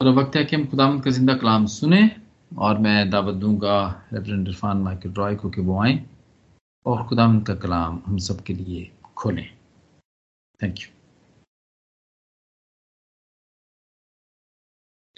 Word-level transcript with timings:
और 0.00 0.08
वक्त 0.08 0.36
है 0.36 0.44
कि 0.44 0.56
हम 0.56 0.66
खुदा 0.66 1.00
का 1.00 1.10
ज़िंदा 1.10 1.34
कलाम 1.34 1.66
सुने 1.66 2.10
और 2.58 2.78
मैं 2.78 3.10
दावत 3.10 3.34
दूँगा 3.34 4.08
रेवरेंड 4.12 4.48
इरफान 4.48 4.76
माइकल 4.76 5.10
रॉय 5.10 5.34
को 5.34 5.50
कि 5.50 5.60
वो 5.60 5.82
आए 5.82 6.04
और 6.86 7.06
खुदा 7.08 7.26
का 7.40 7.54
कलाम 7.54 8.02
हम 8.06 8.18
सब 8.18 8.42
के 8.42 8.54
लिए 8.54 8.90
खोलें। 9.16 9.56
Thank 10.62 10.78
you 10.78 10.86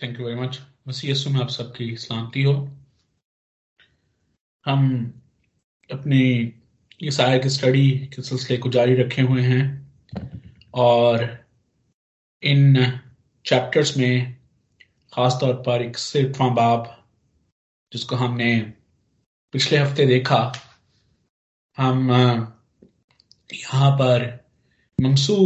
thank 0.03 0.21
you 0.21 0.27
very 0.27 0.41
much 0.41 0.61
मसीह 0.89 1.33
में 1.33 1.41
आप 1.41 1.49
सबकी 1.49 1.97
सलामती 1.97 2.43
हो। 2.43 2.53
हम 4.67 5.13
अपनी 5.93 6.53
इस 7.01 7.21
आय 7.21 7.49
स्टडी 7.49 7.91
के 7.91 8.23
सिलसिले 8.23 8.59
को 8.59 8.69
जारी 8.69 8.95
रखे 8.95 9.23
हुए 9.23 9.43
हैं 9.43 9.93
और 10.75 11.45
इन 12.43 13.01
चैप्टर्स 13.47 13.97
में 13.97 14.36
खास 15.17 15.39
तौर 15.41 15.55
पर 15.55 15.83
एक 15.83 15.99
सिर्फा 15.99 16.49
बाब 16.49 17.05
जिसको 17.93 18.17
हमने 18.17 18.61
पिछले 19.53 19.79
हफ़्ते 19.79 20.07
देखा। 20.07 20.53
हम 21.79 22.11
यहाँ 23.55 23.91
पर 23.91 24.45
ममसू 24.99 25.37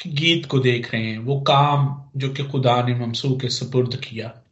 के 0.00 0.10
गीत 0.10 0.46
को 0.46 0.58
देख 0.58 0.94
रहे 0.94 1.02
हैं। 1.02 1.18
वो 1.18 1.40
काम 1.40 2.10
जो 2.16 2.28
कि 2.28 2.44
खुदा 2.44 2.82
ने 2.82 2.94
ममसू 2.94 3.36
के 3.36 3.48
सपुर्द 3.48 3.96
किया। 3.96 4.42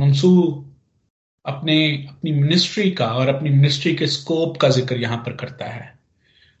ममसू 0.00 0.64
अपने, 1.46 2.06
अपनी 2.08 2.32
मिनिस्ट्री 2.32 2.90
का 2.90 3.06
और 3.06 3.28
अपनी 3.28 3.50
मिनिस्ट्री 3.50 3.94
के 3.96 4.06
स्कोप 4.06 4.56
का 4.56 4.68
ज़िक्र 4.68 4.96
यहाँ 4.96 5.18
पर 5.18 5.36
करता 5.36 5.64
है। 5.64 5.98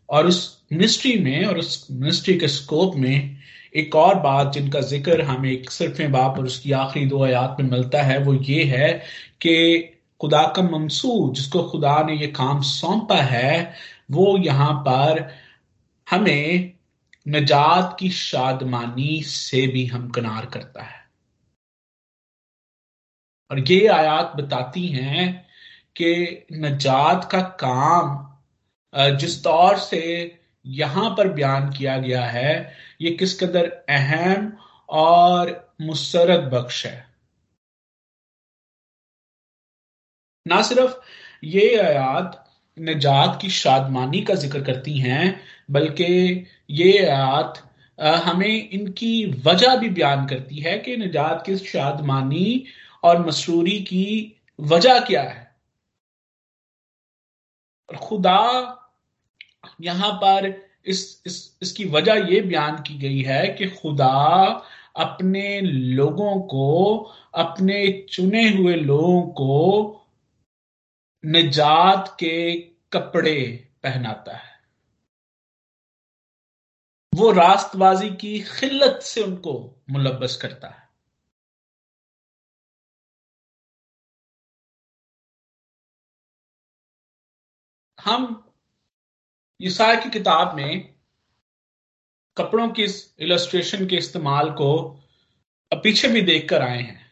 और 0.08 0.26
उस 0.26 0.64
मिनिस्ट्री 0.72 1.18
में 1.18 1.44
और 1.44 1.58
उस 1.58 1.86
मिनिस्ट्री 1.90 2.38
के 2.38 2.48
स्कोप 2.48 2.96
में 2.96 3.37
एक 3.74 3.94
और 3.96 4.18
बात 4.20 4.52
जिनका 4.52 4.80
ज़िक्र 4.80 5.22
हमें 5.22 5.50
एक 5.50 5.70
सिर्फ़ 5.70 6.02
बाप 6.12 6.38
और 6.38 6.44
उसकी 6.46 6.72
आखिरी 6.72 7.06
दो 7.06 7.22
आयात 7.24 7.56
में 7.60 7.70
मिलता 7.70 8.02
है, 8.02 8.18
वो 8.18 8.34
ये 8.34 8.64
है 8.64 8.92
कि 9.40 9.78
खुदा 10.20 10.42
का 10.56 10.62
मंसूर 10.62 11.32
जिसको 11.34 11.62
खुदा 11.70 12.02
ने 12.02 12.14
ये 12.16 12.26
काम 12.32 12.60
सौंपा 12.62 13.20
है, 13.22 13.74
वो 14.10 14.36
यहाँ 14.38 14.72
पर 14.88 15.28
हमें 16.06 16.72
नजात 17.26 17.96
की 18.00 18.10
शादमानी 18.10 19.22
से 19.22 19.66
भी 19.66 19.86
हमकनार 19.86 20.46
करता 20.46 20.82
है। 20.82 20.96
और 23.50 23.58
ये 23.70 23.86
आयात 23.88 24.32
बताती 24.36 24.86
हैं 24.88 25.46
कि 25.96 26.46
नजात 26.52 27.28
का 27.32 27.40
काम 27.62 29.16
जिस 29.18 29.42
तौर 29.44 29.76
से 29.78 30.00
यहाँ 30.64 31.10
पर 31.18 31.28
बयान 31.28 31.70
किया 31.72 31.96
गया 31.98 32.24
है, 32.26 32.72
ये 33.00 33.10
किस 33.12 33.38
कदर 33.40 33.66
अहम 33.90 34.52
और 34.88 35.50
मुसरत 35.82 36.50
बख्श 36.52 36.84
है। 36.86 37.06
ना 40.46 40.60
सिर्फ़ 40.62 40.94
ये 41.44 41.76
आयात 41.78 42.44
निजात 42.76 43.38
की 43.42 43.48
शादमानी 43.50 44.20
का 44.22 44.34
ज़िक्र 44.34 44.62
करती 44.64 44.98
हैं, 44.98 45.40
बल्कि 45.70 46.46
ये 46.70 46.98
आयात 46.98 47.62
हमें 47.98 48.70
इनकी 48.70 49.24
वजह 49.46 49.76
भी 49.76 49.88
बयान 49.90 50.26
करती 50.26 50.60
है 50.60 50.78
कि 50.78 50.96
निजात 50.96 51.42
की 51.46 51.56
शादमानी 51.58 52.64
और 53.02 53.24
मसरूरी 53.26 53.78
की 53.82 54.34
वजह 54.58 55.00
क्या 55.00 55.22
है। 55.22 55.46
खुदा 57.88 58.40
यहाँ 59.80 60.12
पर 60.12 60.46
इस 60.86 61.22
इस, 61.26 61.58
इसकी 61.62 61.84
वजह 61.84 62.14
यह 62.14 62.48
बयान 62.48 62.82
की 62.82 62.98
गई 62.98 63.22
है 63.22 63.48
कि 63.48 63.66
खुदा 63.70 64.08
अपने 64.96 65.60
लोगों 65.60 66.40
को, 66.40 66.96
अपने 67.34 68.06
चुने 68.10 68.48
हुए 68.50 68.74
लोगों 68.74 69.22
को 69.22 69.94
निजात 71.24 72.16
के 72.20 72.60
कपड़े 72.92 73.68
पहनाता 73.82 74.36
है। 74.36 74.58
वो 77.14 77.30
रास्तबाजी 77.32 78.10
की 78.10 78.40
खिल्लत 78.40 79.00
से 79.02 79.22
उनको 79.22 79.82
मुलबस 79.90 80.36
करता 80.36 80.68
है। 80.68 80.88
हम 87.98 88.47
ईसा 89.60 89.94
की 89.94 90.10
किताब 90.10 90.54
में 90.56 90.94
कपड़ों 92.36 92.68
की 92.70 92.82
इलस्ट्रेशन 93.20 93.86
के 93.86 93.96
इस्तेमाल 93.96 94.50
को 94.52 94.70
पीछे 95.72 96.08
भी 96.08 96.20
देखकर 96.22 96.62
आए 96.62 96.82
हैं। 96.82 97.06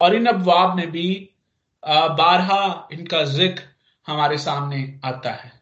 और 0.00 0.14
इन 0.14 0.26
अबवाब 0.26 0.76
में 0.76 0.90
भी 0.90 1.08
बारहा 1.82 2.88
इनका 2.92 3.22
ज़िक्र 3.24 3.62
हमारे 4.06 4.38
सामने 4.38 4.78
आता 5.04 5.30
है। 5.32 5.52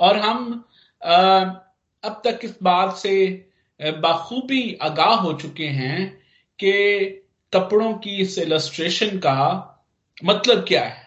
और 0.00 0.16
हम 0.18 0.52
अब 1.02 2.20
तक 2.24 2.40
इस 2.44 2.56
बात 2.62 2.96
से 2.96 3.14
बाखूबी 3.80 4.74
आगाह 4.82 5.14
हो 5.16 5.32
चुके 5.32 5.66
हैं 5.70 6.08
कि 6.58 6.72
कपड़ों 7.52 7.92
की 7.94 8.16
इस 8.22 8.38
इलस्ट्रेशन 8.38 9.18
का 9.18 9.38
मतलब 10.16 10.64
क्या 10.68 10.84
है। 10.84 11.01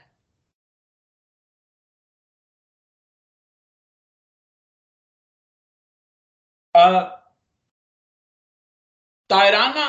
तायराना 9.30 9.88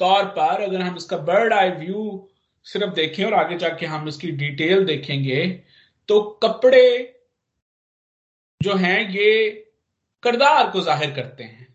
तौर 0.00 0.24
पर 0.28 0.62
अगर 0.62 0.80
हम 0.80 0.96
इसका 0.96 1.16
बर्ड 1.28 1.52
आई 1.52 1.70
व्यू 1.70 2.28
सिर्फ़ 2.66 2.94
देखें 2.94 3.24
और 3.24 3.34
आगे 3.34 3.56
जाके 3.58 3.86
हम 3.86 4.08
इसकी 4.08 4.30
डिटेल 4.32 4.84
देखेंगे 4.86 5.46
तो 6.08 6.20
कपड़े 6.42 6.86
जो 8.60 8.74
हैं 8.76 8.98
ये 9.10 9.50
करदार 10.22 10.70
को 10.70 10.80
ज़ाहिर 10.80 11.10
करते 11.14 11.44
हैं। 11.44 11.66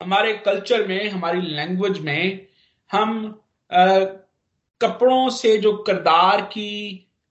हमारे 0.00 0.32
कल्चर 0.38 0.86
में 0.86 1.08
हमारी 1.08 1.40
लैंग्वेज 1.40 1.98
में 2.00 2.46
हम 2.90 3.40
आ, 3.70 4.04
कपड़ों 4.80 5.28
से 5.30 5.56
जो 5.58 5.76
करदार 5.82 6.40
की 6.42 6.70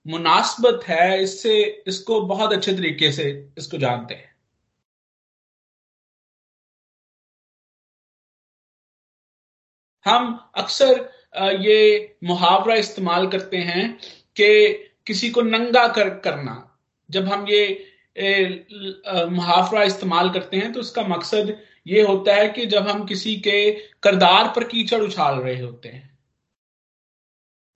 मुनासबत 0.06 0.84
है 0.88 1.22
इससे 1.22 1.62
इसको 1.88 2.20
बहुत 2.26 2.52
अच्छे 2.52 2.72
तरीके 2.72 3.10
से 3.12 3.24
इसको 3.58 3.78
जानते 3.78 4.14
हैं। 4.14 4.33
हम 10.06 10.50
अक्सर 10.54 11.10
ये 11.60 12.16
मुहावरा 12.24 12.74
इस्तेमाल 12.74 13.26
करते 13.28 13.56
हैं 13.58 13.92
कि 14.36 14.72
किसी 15.06 15.30
को 15.30 15.42
नंगा 15.42 15.86
कर, 15.88 16.08
करना। 16.18 16.78
जब 17.10 17.28
हम 17.28 17.46
ये 17.48 18.66
मुहावरा 19.30 19.82
इस्तेमाल 19.82 20.30
करते 20.30 20.56
हैं 20.56 20.72
तो 20.72 20.80
उसका 20.80 21.02
मकसद 21.02 21.56
ये 21.86 22.02
होता 22.02 22.34
है 22.34 22.48
कि 22.48 22.66
जब 22.66 22.88
हम 22.88 23.04
किसी 23.04 23.36
के 23.36 23.70
करदार 24.02 24.48
पर 24.56 24.64
कीचड़ 24.64 25.00
उछाल 25.02 25.38
रहे 25.38 25.60
होते 25.60 25.88
हैं। 25.88 26.18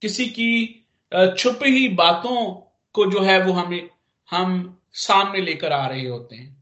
किसी 0.01 0.25
की 0.29 0.85
छुपी 1.37 1.69
ही 1.69 1.87
बातों 1.89 2.45
को 2.95 3.05
जो 3.11 3.21
है 3.21 3.41
वो 3.43 3.53
हमें, 3.53 3.89
हम 4.29 4.79
सामने 4.93 5.41
लेकर 5.41 5.71
आ 5.71 5.85
रहे 5.87 6.07
होते 6.07 6.35
हैं। 6.35 6.57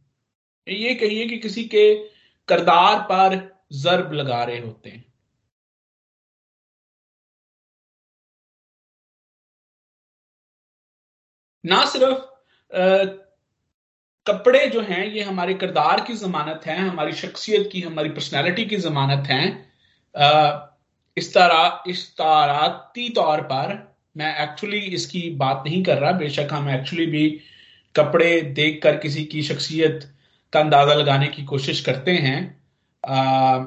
ये 0.67 0.93
कहिए 0.95 1.27
कि 1.27 1.37
किसी 1.37 1.63
के 1.65 1.93
करदार 2.47 2.99
पर 3.01 3.37
जर्ब 3.73 4.13
लगा 4.13 4.43
रहे 4.43 4.59
होते 4.59 4.89
हैं। 4.89 5.03
ना 11.67 11.83
सिर्फ़ 11.85 13.15
कपड़े 14.27 14.65
जो 14.67 14.81
हैं 14.81 15.05
ये 15.05 15.23
हमारे 15.23 15.53
किरदार 15.55 16.01
की 16.01 16.13
जमानत 16.15 16.65
है 16.65 16.77
हमारी 16.79 17.11
शख्सियत 17.15 17.69
की 17.71 17.81
हमारी 17.81 18.09
पर्सनैलिटी 18.09 18.65
की 18.65 18.77
जमानत 18.85 19.27
है 19.27 19.43
इस 21.17 21.33
तरह 21.33 21.89
इस 21.89 22.07
ताराती 22.17 23.09
तौर 23.11 23.41
पर 23.43 23.75
मैं 24.17 24.35
एक्चुअली 24.43 24.79
इसकी 24.97 25.29
बात 25.35 25.63
नहीं 25.65 25.83
कर 25.83 25.97
रहा। 25.97 26.11
बेशक 26.11 26.49
हम 26.51 26.69
एक्चुअली 26.69 27.05
भी 27.05 27.29
कपड़े 27.95 28.41
देखकर 28.59 28.97
किसी 28.97 29.23
की 29.25 29.41
शख्सियत 29.43 29.99
का 30.53 30.59
अंदाज़ा 30.59 30.93
लगाने 30.93 31.27
की 31.27 31.43
कोशिश 31.45 31.81
करते 31.81 32.11
हैं। 32.11 32.39
आ, 33.03 33.59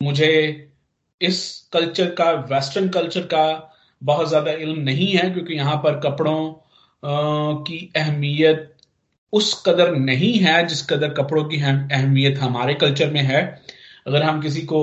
मुझे 0.00 0.32
इस 1.20 1.68
कल्चर 1.72 2.10
का 2.14 2.30
वेस्टर्न 2.50 2.88
कल्चर 2.88 3.22
का 3.34 3.46
बहुत 4.02 4.28
ज़्यादा 4.28 4.52
इल्म 4.52 4.80
नहीं 4.80 5.08
है 5.08 5.30
क्योंकि 5.30 5.54
यहाँ 5.54 5.76
पर 5.76 6.00
कपड़ों 6.00 6.52
की 7.02 7.78
अहमियत 7.96 8.66
उस 9.32 9.62
कदर 9.66 9.94
नहीं 9.96 10.32
है 10.40 10.66
जिस 10.66 10.82
कदर 10.86 11.12
कपड़ों 11.14 11.44
की 11.44 11.60
अहमियत 11.62 12.38
हमारे 12.38 12.74
कल्चर 12.76 13.10
में 13.10 13.20
है। 13.22 13.42
अगर 14.06 14.22
हम 14.22 14.40
किसी 14.42 14.62
को 14.64 14.80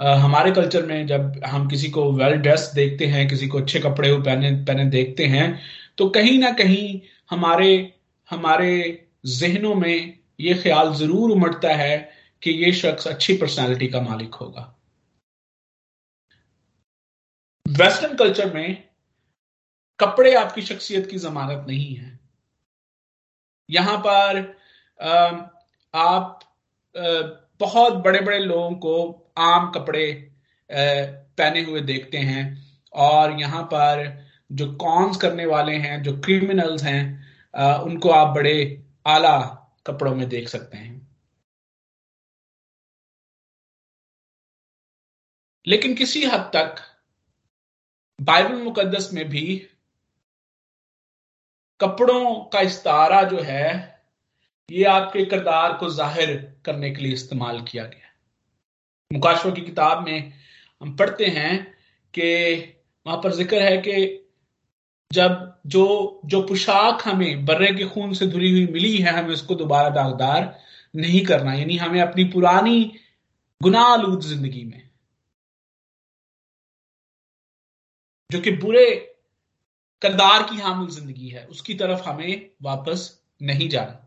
हमारे 0.00 0.50
कल्चर 0.52 0.86
में 0.86 1.06
जब 1.06 1.40
हम 1.46 1.68
किसी 1.68 1.90
को 1.90 2.10
वेल 2.12 2.32
ड्रेस 2.36 2.70
देखते 2.74 3.06
हैं, 3.06 3.28
किसी 3.28 3.48
को 3.48 3.58
अच्छे 3.58 3.80
कपड़े 3.80 4.12
पहने 4.14 4.50
पहने 4.64 4.84
देखते 4.90 5.26
हैं 5.26 5.58
तो 5.98 6.08
कहीं 6.10 6.38
ना 6.38 6.50
कहीं 6.54 7.00
हमारे 7.30 7.72
हमारे 8.30 8.72
जहनों 9.28 9.74
में 9.74 10.18
ये 10.40 10.54
ख्याल 10.54 10.92
ज़रूर 10.94 11.30
उमड़ता 11.30 11.74
है 11.76 11.96
कि 12.42 12.50
ये 12.64 12.72
शख्स 12.74 13.06
अच्छी 13.08 13.36
पर्सनालिटी 13.36 13.86
का 13.88 14.00
मालिक 14.00 14.34
होगा। 14.34 14.62
वेस्टर्न 17.66 18.14
कल्चर 18.16 18.52
में 18.54 18.82
कपड़े 20.02 20.34
आपकी 20.34 20.62
शख्सियत 20.62 21.10
की 21.10 21.18
जमानत 21.18 21.66
नहीं 21.68 21.94
है। 21.94 22.18
यहाँ 23.68 23.96
पर 24.06 24.40
आप 25.94 26.40
बहुत 27.60 27.92
बड़े 28.04 28.20
बड़े 28.20 28.38
लोगों 28.38 28.74
को 28.76 28.94
आम 29.38 29.70
कपड़े 29.70 30.06
पहने 30.70 31.62
हुए 31.62 31.80
देखते 31.82 32.18
हैं 32.20 32.44
और 32.92 33.40
यहाँ 33.40 33.62
पर 33.72 34.02
जो 34.50 34.72
कॉन्स 34.76 35.16
करने 35.16 35.46
वाले 35.46 35.76
हैं, 35.76 36.02
जो 36.02 36.16
क्रिमिनल्स 36.20 36.82
हैं 36.82 37.82
उनको 37.84 38.10
आप 38.10 38.34
बड़े 38.34 38.84
आला 39.06 39.38
कपड़ों 39.86 40.14
में 40.14 40.28
देख 40.28 40.48
सकते 40.48 40.76
हैं। 40.78 41.00
लेकिन 45.66 45.94
किसी 45.94 46.24
हद 46.24 46.50
तक 46.54 46.76
बाइबल 48.18 48.62
मुकद्दस 48.62 49.10
में 49.12 49.28
भी 49.28 49.44
कपड़ों 51.82 52.34
का 52.52 52.60
इस्तारा 52.60 53.22
जो 53.22 53.40
है, 53.42 53.68
ये 54.68 54.84
आपके 54.84 55.24
किरदार 55.24 55.72
को 55.78 55.88
ज़ाहिर 55.90 56.36
करने 56.64 56.90
के 56.90 57.02
लिए 57.02 57.12
इस्तेमाल 57.12 57.60
किया 57.62 57.84
गया 57.84 58.10
मुकाशों 59.10 59.52
की 59.52 59.60
किताब 59.60 60.04
में 60.06 60.32
हम 60.80 60.96
पढ़ते 60.96 61.26
हैं 61.28 61.54
कि 62.14 62.28
वहाँ 63.06 63.18
पर 63.18 63.32
ज़िक्र 63.32 63.62
है 63.62 63.76
कि 63.78 64.18
जब 65.10 65.60
जो 65.66 65.84
जो 66.26 66.40
पोशाक 66.42 67.02
हमें 67.06 67.44
बर्रे 67.46 67.72
के 67.74 67.84
खून 67.88 68.12
से 68.14 68.26
धुली 68.26 68.50
हुई 68.50 68.66
मिली 68.66 68.96
है, 68.96 69.12
हमें 69.12 69.32
उसको 69.34 69.54
दोबारा 69.54 69.88
दागदार 69.90 70.54
नहीं 70.94 71.24
करना, 71.26 71.52
यानी 71.54 71.76
हमें 71.76 72.00
अपनी 72.00 72.24
पुरानी 72.24 72.92
गुनाहलूद 73.60 74.20
ज़िंदगी 74.22 74.64
में, 74.64 74.82
जो 78.30 78.40
कि 78.40 78.50
बुरे 78.56 78.86
करदार 80.02 80.42
की 80.42 80.60
हामिल 80.60 80.88
ज़िंदगी 80.90 81.28
है, 81.28 81.44
उसकी 81.46 81.74
तरफ़ 81.74 82.02
हमें 82.08 82.50
वापस 82.62 83.10
नहीं 83.42 83.68
जाना। 83.68 83.98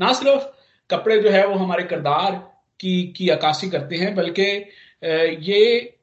ना 0.00 0.12
सिर्फ़ 0.12 0.46
कपड़े 0.90 1.18
जो 1.22 1.30
है 1.30 1.46
वो 1.46 1.54
हमारे 1.54 1.82
करदार 1.84 2.34
की 2.80 3.02
की 3.16 3.28
अक्सी 3.28 3.70
करते 3.70 3.96
हैं, 3.96 4.14
बल्कि 4.14 4.42
ये 5.42 5.94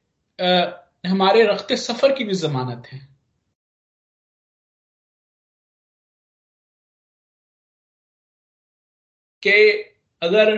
हमारे 1.03 1.43
रखते 1.45 1.77
सफ़र 1.77 2.13
की 2.15 2.23
भी 2.23 2.33
जमानत 2.35 2.87
है। 2.91 2.99
कि 9.43 9.51
अगर 10.21 10.55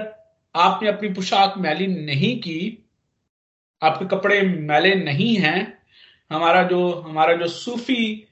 आपने 0.55 0.89
अपनी 0.89 1.09
पोशाक 1.09 1.53
मैली 1.57 1.87
नहीं 1.87 2.35
की, 2.39 2.83
आपके 3.81 4.05
कपड़े 4.05 4.41
मैले 4.41 4.93
नहीं 4.95 5.35
हैं 5.37 5.74
हमारा 6.31 6.63
जो 6.63 6.91
हमारा 6.93 7.33
जो 7.33 7.47
सूफी 7.47 8.27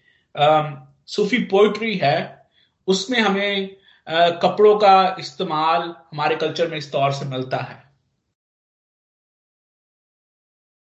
सूफी 1.07 1.43
पोइट्री 1.43 1.97
है 1.97 2.47
उसमें 2.87 3.19
हमें 3.19 3.77
आ, 4.07 4.29
कपड़ों 4.29 4.79
का 4.79 5.15
इस्तेमाल 5.19 5.81
हमारे 5.81 6.35
कल्चर 6.35 6.67
में 6.67 6.77
इस 6.77 6.91
तौर 6.91 7.11
से 7.11 7.25
मिलता 7.25 7.57
है। 7.57 7.83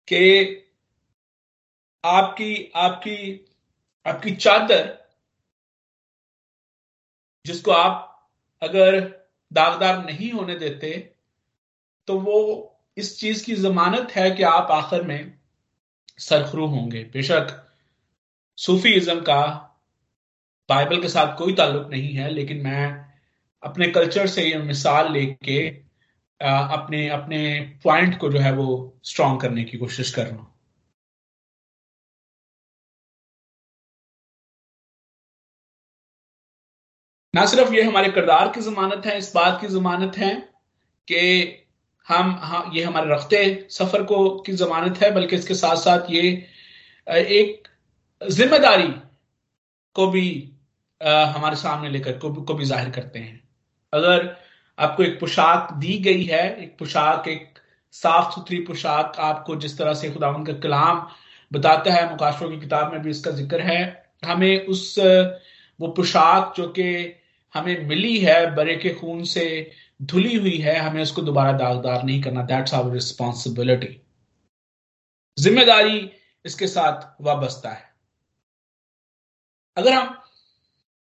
कि 0.08 0.58
आपकी 2.04 2.72
आपकी 2.76 3.46
आपकी 4.06 4.36
चादर 4.36 4.98
जिसको 7.46 7.70
आप 7.70 8.08
अगर 8.62 9.00
दागदार 9.52 10.04
नहीं 10.04 10.32
होने 10.32 10.54
देते 10.58 11.14
तो 12.06 12.20
वो 12.20 12.38
इस 12.96 13.20
चीज़ 13.20 13.44
की 13.46 13.54
जमानत 13.54 14.10
है 14.10 14.30
कि 14.30 14.42
आप 14.42 14.70
आखिर 14.70 15.02
में 15.02 15.41
सरखरू 16.22 16.66
होंगे। 16.66 17.02
बेशक 17.12 17.58
सूफीज्म 18.58 19.20
का 19.20 19.42
बाइबल 20.68 21.00
के 21.02 21.08
साथ 21.08 21.36
कोई 21.38 21.54
ताल्लुक 21.54 21.88
नहीं 21.90 22.12
है, 22.14 22.28
लेकिन 22.30 22.60
मैं 22.62 22.84
अपने 23.62 23.86
कल्चर 23.90 24.26
से 24.26 24.42
ये 24.44 24.58
मिसाल 24.60 25.12
लेके 25.12 25.58
अपने 26.40 27.08
अपने 27.10 27.38
पॉइंट 27.84 28.18
को 28.20 28.28
जो 28.30 28.38
है 28.38 28.52
वो 28.52 28.66
स्ट्रॉन्ग 29.04 29.40
करने 29.40 29.64
की 29.64 29.78
कोशिश 29.78 30.14
कर 30.14 30.26
रहा 30.26 30.36
हूँ। 30.36 30.50
ना 37.34 37.44
सिर्फ़ 37.46 37.72
ये 37.74 37.82
हमारे 37.82 38.08
किरदार 38.10 38.48
की 38.52 38.60
जमानत 38.60 39.06
है, 39.06 39.16
इस 39.18 39.32
बात 39.34 39.60
की 39.60 39.66
जमानत 39.68 40.16
है 40.18 40.34
कि 41.08 41.20
हम 42.08 42.38
हाँ 42.42 42.70
ये 42.74 42.82
हमारे 42.84 43.10
रखते 43.10 43.44
सफ़र 43.70 44.02
को 44.02 44.28
की 44.46 44.52
जमानत 44.52 44.98
है 45.02 45.10
बल्कि 45.14 45.36
इसके 45.36 45.54
साथ 45.54 45.76
साथ 45.76 46.10
ये 46.10 46.22
एक 47.06 47.68
ज़िम्मेदारी 48.22 48.88
को 49.96 50.06
भी 50.06 50.28
हमारे 51.00 51.56
सामने 51.56 51.88
लेकर 51.90 52.18
को, 52.18 52.32
को 52.34 52.54
भी 52.54 52.64
ज़ाहिर 52.64 52.90
करते 52.90 53.18
हैं। 53.18 53.42
अगर 53.92 54.36
आपको 54.78 55.02
एक 55.02 55.18
पोशाक 55.20 55.72
दी 55.72 55.98
गई 55.98 56.24
है 56.24 56.44
एक 56.62 56.76
पोशाक 56.78 57.28
एक 57.28 57.58
साफ़ 57.94 58.34
सुथरी 58.34 58.58
पोशाक 58.58 59.16
आपको 59.20 59.56
जिस 59.56 59.78
तरह 59.78 59.94
से 59.94 60.10
खुदा 60.10 60.32
का 60.44 60.52
कलाम 60.52 61.06
बताता 61.52 61.92
है 61.92 62.10
मुकाशों 62.10 62.50
की 62.50 62.60
किताब 62.60 62.92
में 62.92 63.02
भी 63.02 63.10
इसका 63.10 63.30
ज़िक्र 63.30 63.60
है 63.60 63.80
हमें 64.24 64.66
उस 64.66 64.94
वो 65.80 65.88
पोशाक 65.88 66.54
जो 66.56 66.68
कि 66.68 67.14
हमें 67.54 67.86
मिली 67.86 68.18
है 68.18 68.54
बरे 68.54 68.76
के 68.76 68.94
खून 68.94 69.24
से 69.24 69.44
धुली 70.02 70.36
हुई 70.36 70.56
है, 70.58 70.76
हमें 70.78 71.02
उसको 71.02 71.22
दोबारा 71.22 71.52
दागदार 71.54 72.02
नहीं 72.04 72.20
करना। 72.22 72.42
दैट्स 72.44 72.74
आवर 72.74 72.92
रिस्पॉन्सिबिलिटी 72.92 73.98
ज़िम्मेदारी 75.38 76.10
इसके 76.44 76.66
साथ 76.66 77.22
वाबस्ता 77.22 77.70
है। 77.70 77.90
अगर 79.76 79.92
हम 79.92 80.14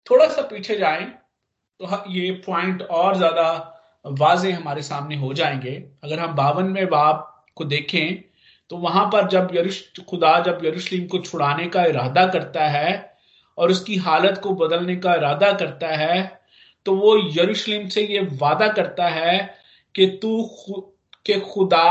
थोड़ा 0.07 0.27
सा 0.27 0.41
पीछे 0.41 0.75
जाएँ 0.77 1.05
तो 1.79 2.03
ये 2.11 2.31
पॉइंट 2.45 2.81
और 2.81 3.15
ज़्यादा 3.17 3.47
वाजे 4.05 4.51
हमारे 4.51 4.81
सामने 4.83 5.15
हो 5.15 5.33
जाएँगे। 5.33 5.75
अगर 6.03 6.19
हम 6.19 6.35
बावन 6.35 6.65
में 6.67 6.85
बाप 6.89 7.45
को 7.55 7.65
देखें 7.65 8.23
तो 8.69 8.77
वहाँ 8.77 9.05
पर 9.05 9.27
जब 9.29 9.49
यरुश, 9.53 9.83
खुदा 10.09 10.39
जब 10.39 10.59
यरूशलेम 10.65 11.07
को 11.07 11.19
छुड़ाने 11.19 11.67
का 11.67 11.83
इरादा 11.85 12.25
करता 12.27 12.67
है 12.69 13.17
और 13.57 13.71
उसकी 13.71 13.95
हालत 13.97 14.39
को 14.43 14.53
बदलने 14.57 14.95
का 14.95 15.15
इरादा 15.15 15.51
करता 15.53 15.87
है 15.97 16.42
तो 16.85 16.95
वो 16.95 17.17
यरूशलेम 17.33 17.87
से 17.89 18.07
ये 18.07 18.19
वादा 18.19 18.67
करता 18.73 19.07
है 19.09 19.37
कि 19.95 20.07
तू 20.21 20.45
के 21.25 21.39
खुदा 21.39 21.89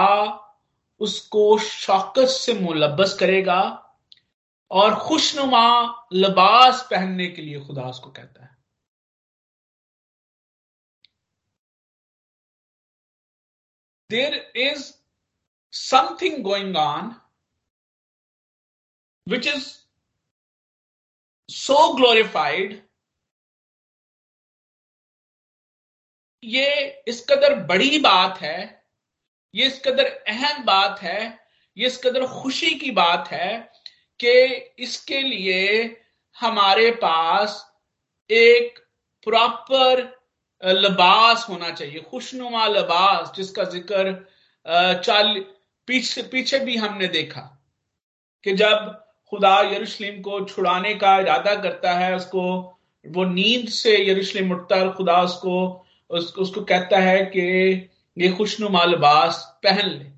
उसको 1.00 1.58
शौकत 1.58 2.28
से 2.28 2.54
मुलबस 2.54 3.16
करेगा 3.20 3.60
और 4.70 4.94
खुशनुमा 4.98 5.66
लिबास 6.12 6.86
पहनने 6.90 7.26
के 7.26 7.42
लिए 7.42 7.60
खुदा 7.60 7.88
उसको 7.88 8.10
कहता 8.10 8.44
है। 8.44 8.50
There 14.10 14.52
is 14.56 14.92
something 15.72 16.42
going 16.44 16.76
on 16.76 17.14
which 19.28 19.46
is 19.46 19.66
so 21.48 21.92
glorified 21.94 22.80
ये 26.42 27.02
इस 27.08 27.24
कदर 27.30 27.54
बड़ी 27.64 27.98
बात 27.98 28.38
है, 28.42 28.84
ये 29.54 29.66
इस 29.66 29.80
कदर 29.86 30.06
अहम 30.28 30.64
बात 30.64 31.00
है, 31.02 31.38
ये 31.76 31.86
इस 31.86 31.96
कदर 32.04 32.26
खुशी 32.26 32.70
की 32.74 32.90
बात 32.90 33.28
है 33.28 33.56
कि 34.20 34.32
इसके 34.78 35.20
लिए 35.20 35.96
हमारे 36.36 36.90
पास 37.02 37.64
एक 38.30 38.78
प्रॉपर 39.26 40.00
लिबास 40.62 41.46
होना 41.48 41.70
चाहिए, 41.70 42.00
खुशनुमा 42.00 42.66
लिबास, 42.66 43.32
जिसका 43.36 43.64
ज़िक्र 43.64 45.00
चाल, 45.04 45.38
पीछे 45.88 46.22
पीछे 46.22 46.58
भी 46.58 46.76
हमने 46.76 47.06
देखा 47.08 47.40
कि 48.44 48.52
जब 48.52 48.90
खुदा 49.32 49.60
यरूशलेम 49.62 50.20
को 50.22 50.44
छुड़ाने 50.44 50.94
का 50.94 51.18
इरादा 51.20 51.54
करता 51.62 51.92
है, 51.92 52.14
उसको, 52.16 52.42
वो 53.04 53.24
नींद 53.24 53.68
से 53.68 53.96
यरूशलेम 54.10 54.52
उठता 54.52 54.76
है 54.76 54.92
खुदा 54.92 55.20
उसको 55.22 55.81
उस, 56.12 56.34
उसको 56.34 56.64
कहता 56.64 56.98
है 57.00 57.24
कि 57.26 57.40
ये 58.16 58.32
खुशनुमा 58.36 58.84
लिबास 58.84 59.44
पहन 59.64 59.88
ले। 59.88 60.10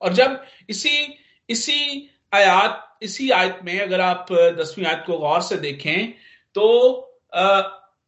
और 0.00 0.12
जब 0.14 0.44
इसी 0.70 0.96
इसी 1.48 2.10
आयात 2.32 2.84
इसी 3.02 3.30
आयत 3.30 3.60
में 3.64 3.78
अगर 3.80 4.00
आप 4.00 4.26
दसवीं 4.32 4.86
आयत 4.86 5.04
को 5.06 5.18
गौर 5.18 5.42
से 5.42 5.56
देखें 5.56 6.12
तो 6.56 6.64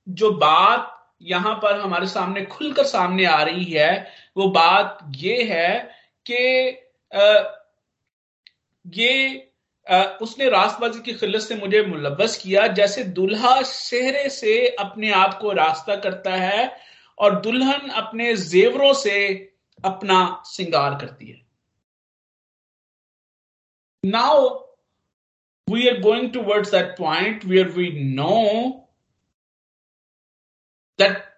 जो 0.07 0.31
बात 0.33 0.97
यहाँ 1.23 1.55
पर 1.63 1.81
हमारे 1.81 2.07
सामने 2.07 2.45
खुलकर 2.47 2.85
सामने 2.85 3.25
आ 3.25 3.43
रही 3.43 3.65
है 3.65 3.93
वो 4.37 4.49
बात 4.51 4.99
ये 5.17 5.43
है 5.45 5.79
कि 6.27 6.37
ये 8.85 9.50
उसने 9.87 10.49
रास्तबाजी 10.51 11.01
की 11.03 11.13
खिल्लत 11.15 11.41
से 11.43 11.55
मुझे 11.57 11.83
मुलबस 11.83 12.37
किया, 12.37 12.67
जैसे 12.69 13.05
दुल्हा 13.05 13.61
सेहरे 13.63 14.29
से 14.31 14.69
अपने 14.77 15.11
आप 15.13 15.39
को 15.41 15.53
रास्ता 15.53 15.97
करता 15.97 16.35
है 16.35 16.71
और 17.19 17.41
दुल्हन 17.41 17.89
अपने 17.91 18.35
जेवरों 18.37 18.93
से 18.95 19.17
अपना 19.85 20.43
सिंगार 20.47 20.99
करती 21.01 21.31
है। 21.31 21.41
Now 24.05 24.49
we 25.69 25.89
are 25.89 26.01
going 26.01 26.33
towards 26.43 26.71
that 26.71 26.97
point 26.99 27.45
we 27.45 27.61
are 27.61 27.69
we 27.71 27.91
know 28.15 28.39
that 30.99 31.29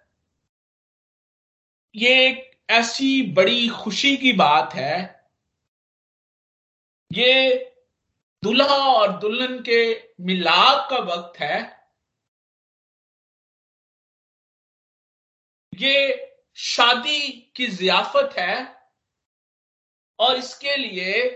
ये 1.95 2.25
एक 2.27 2.49
ऐसी 2.69 3.21
बड़ी 3.33 3.67
खुशी 3.69 4.15
की 4.17 4.31
बात 4.33 4.73
है। 4.73 4.95
ये 7.11 7.69
दुल्हा 8.43 8.75
और 8.93 9.17
दुल्हन 9.19 9.59
के 9.59 9.79
मिलाप 10.19 10.89
का 10.89 10.97
वक्त 11.05 11.39
है। 11.39 11.57
ये 15.73 15.97
शादी 16.57 17.29
की 17.55 17.67
जियाफत 17.67 18.35
है 18.37 18.55
और 20.19 20.35
इसके 20.35 20.75
लिए 20.77 21.29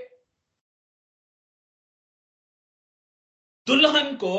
दुल्हन 3.68 4.16
को 4.16 4.38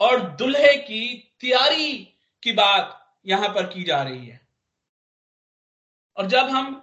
और 0.00 0.20
दुल्हे 0.36 0.76
की 0.78 1.16
तैयारी 1.40 1.92
की 2.42 2.52
बात 2.52 2.92
यहाँ 3.26 3.48
पर 3.48 3.66
की 3.66 3.84
जा 3.84 4.02
रही 4.02 4.26
है। 4.26 4.40
और 6.16 6.26
जब 6.26 6.48
हम 6.48 6.82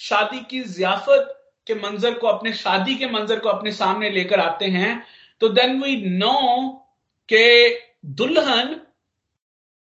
शादी 0.00 0.40
की 0.40 0.62
जियाफत 0.64 1.36
के 1.70 1.74
मंजर 1.74 2.18
को 2.18 2.26
अपने, 2.26 2.52
शादी 2.52 2.94
के 2.94 3.06
मंजर 3.06 3.38
को 3.38 3.48
अपने 3.48 3.72
सामने 3.72 4.10
लेकर 4.10 4.40
आते 4.40 4.66
हैं 4.66 5.06
तो 5.40 5.48
देन 5.48 5.82
वी 5.82 5.96
नो 6.18 6.68
के 7.28 7.74
दुल्हन 8.06 8.80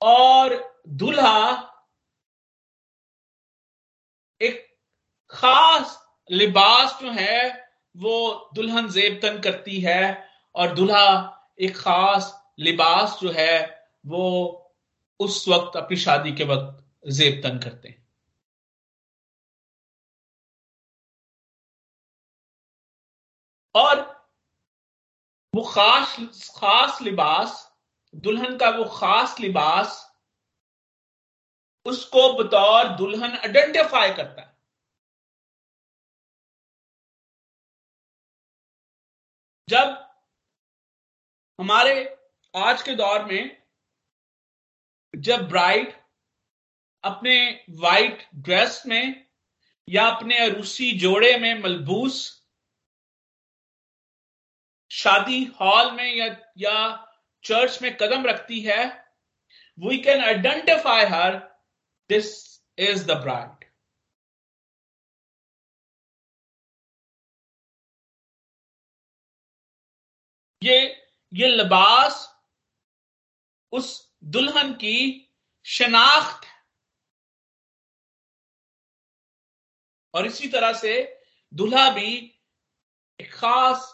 और 0.01 0.81
दूल्हा 0.87 1.71
एक 4.41 4.65
खास 5.29 5.97
लिबास 6.31 6.97
जो 7.01 7.11
है, 7.11 7.69
वो 7.95 8.49
दुल्हन 8.55 8.89
जेब 8.89 9.19
तन 9.21 9.39
करती 9.39 9.79
है 9.81 10.27
और 10.55 10.73
दूल्हा 10.75 11.07
एक 11.59 11.77
खास 11.77 12.33
लिबास 12.59 13.17
जो 13.21 13.31
है, 13.31 13.87
वो 14.05 14.25
उस 15.19 15.47
वक्त 15.47 15.77
अपनी 15.77 15.97
शादी 15.97 16.31
के 16.31 16.43
वक्त 16.43 17.09
जेब 17.11 17.41
तन 17.43 17.59
करते 17.59 17.89
हैं। 17.89 18.04
और 23.75 23.99
वो 25.53 25.63
खास 25.63 26.15
खास 26.55 27.01
लिबास, 27.01 27.61
दुल्हन 28.13 28.57
का 28.57 28.69
वो 28.69 28.85
खास 28.89 29.39
लिबास, 29.39 30.01
उसको 31.85 32.21
बतौर 32.33 32.87
दुल्हन 32.97 33.37
आइडेंटिफाई 33.37 34.13
करता 34.13 34.41
है। 34.41 34.53
जब 39.67 40.01
हमारे 41.59 41.93
आज 42.53 42.81
के 42.81 42.95
दौर 42.95 43.23
में 43.25 43.65
जब 45.13 45.47
ब्राइड 45.49 45.93
अपने 47.03 47.37
वाइट 47.79 48.27
ड्रेस 48.35 48.81
में 48.87 49.25
या 49.87 50.07
अपने 50.07 50.37
अरूसी 50.45 50.91
जोड़े 50.99 51.37
में 51.39 51.53
मलबूस 51.63 52.44
शादी 55.05 55.43
हॉल 55.61 55.91
में 55.91 56.13
या 56.13 56.27
या 56.57 56.77
चर्च 57.43 57.81
में 57.81 57.95
कदम 57.97 58.25
रखती 58.25 58.61
है 58.61 58.83
we 59.77 59.97
can 60.03 60.23
identify 60.23 61.05
her 61.11 61.35
this 62.09 62.33
is 62.79 63.05
the 63.07 63.21
bride 63.23 63.63
ये 70.61 70.77
ये 71.31 71.47
लिबास 71.47 72.15
उस 73.73 73.87
दुल्हन 74.33 74.71
की 74.73 74.97
शनाख्त 75.65 76.45
है। 76.45 76.53
और 80.13 80.25
इसी 80.25 80.47
तरह 80.49 80.73
से 80.73 80.93
दुल्हा 81.51 81.89
भी 81.89 82.15
एक 83.19 83.33
खास 83.33 83.91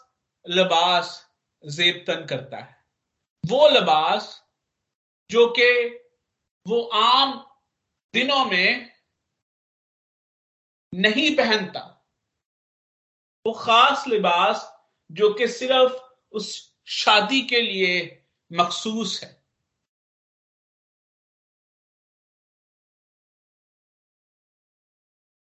लिबास 0.47 1.31
जेब 1.65 2.03
तन 2.07 2.25
करता 2.25 2.57
है। 2.57 2.85
वो 3.45 3.69
लिबास 3.69 4.47
जो 5.31 5.47
कि 5.59 5.87
वो 6.67 6.81
आम 6.83 7.57
दिनों 8.13 8.45
में 8.45 8.91
नहीं 10.93 11.35
पहनता। 11.35 12.09
वो 13.47 13.53
खास 13.53 14.07
लिबास 14.07 14.85
जो 15.11 15.33
कि 15.33 15.47
सिर्फ़ 15.47 15.93
उस 16.31 16.77
शादी 16.87 17.41
के 17.41 17.61
लिए 17.61 18.25
मखसूस 18.53 19.23
है। 19.23 19.45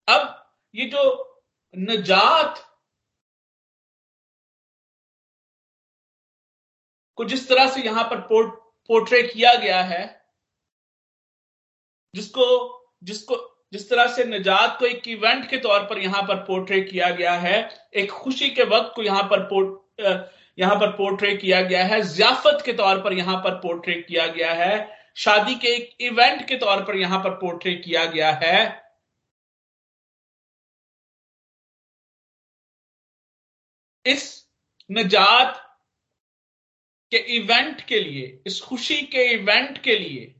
अब 0.08 0.52
ये 0.74 0.86
जो 0.86 1.02
नजात 1.76 2.71
को 7.22 7.28
जिस 7.28 7.48
तरह 7.48 7.68
से 7.70 7.82
यहाँ 7.82 8.04
पर 8.04 8.20
पोर्ट, 8.20 8.54
पोर्ट्रे 8.90 9.22
किया 9.22 9.54
गया 9.54 9.82
है, 9.82 10.04
जिसको 12.14 12.44
जिसको, 13.02 13.36
जिस 13.72 13.88
तरह 13.90 14.06
से 14.06 14.24
निजात 14.24 14.78
को 14.78 14.86
एक 14.86 15.08
इवेंट 15.08 15.48
के 15.50 15.56
तौर 15.58 15.80
पर 15.80 15.98
यहाँ 15.98 16.22
पर 16.22 16.36
पोर्ट्रे 16.44 16.80
किया 16.80 17.10
गया 17.10 17.32
है, 17.34 17.56
एक 17.94 18.10
खुशी 18.12 18.48
के 18.50 18.64
वक्त 18.64 18.92
को 18.96 19.02
यहाँ 19.02 19.22
पर 19.22 19.42
पोर्ट 19.44 20.30
यहाँ 20.58 20.74
पर 20.76 20.90
पोर्ट्रे 20.92 21.34
किया 21.36 21.60
गया 21.62 21.84
है, 21.84 22.00
जियाफत 22.02 22.62
के 22.66 22.72
तौर 22.72 23.00
पर 23.02 23.12
यहाँ 23.12 23.36
पर 23.36 23.54
पोर्ट्रे 23.60 23.94
किया 24.02 24.26
गया 24.26 24.52
है, 24.54 24.74
शादी 25.16 25.54
के 25.54 25.68
एक 25.68 25.96
इवेंट 26.00 26.46
के 26.48 26.56
तौर 26.58 26.84
पर 26.84 26.96
यहाँ 26.96 27.18
पर 27.24 27.30
पोर्ट्रे 27.30 27.74
किया 27.76 28.04
गया 28.06 28.32
है। 28.32 28.82
इस 34.04 34.24
नजात 34.90 35.71
के 37.12 37.16
इवेंट 37.16 37.80
के 37.80 38.00
लिए, 38.00 38.42
इस 38.46 38.60
खुशी 38.60 39.02
के 39.02 39.24
इवेंट 39.32 39.78
के 39.78 39.98
लिए, 39.98 40.34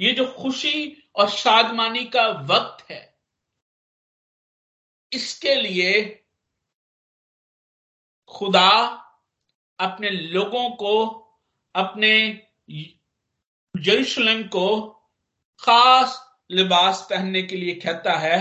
ये 0.00 0.12
जो 0.12 0.26
खुशी 0.32 1.02
और 1.16 1.28
शादमानी 1.28 2.04
का 2.04 2.28
वक्त 2.28 2.90
है, 2.90 3.14
इसके 5.12 5.54
लिए 5.54 6.02
खुदा 8.28 8.70
अपने 9.78 10.10
लोगों 10.10 10.68
को, 10.70 10.94
अपने 11.74 12.16
यरूशलेम 13.74 14.42
को 14.42 14.68
खास 15.60 16.20
लिबास 16.50 17.06
पहनने 17.10 17.42
के 17.42 17.56
लिए 17.56 17.74
कहता 17.74 18.14
है, 18.18 18.38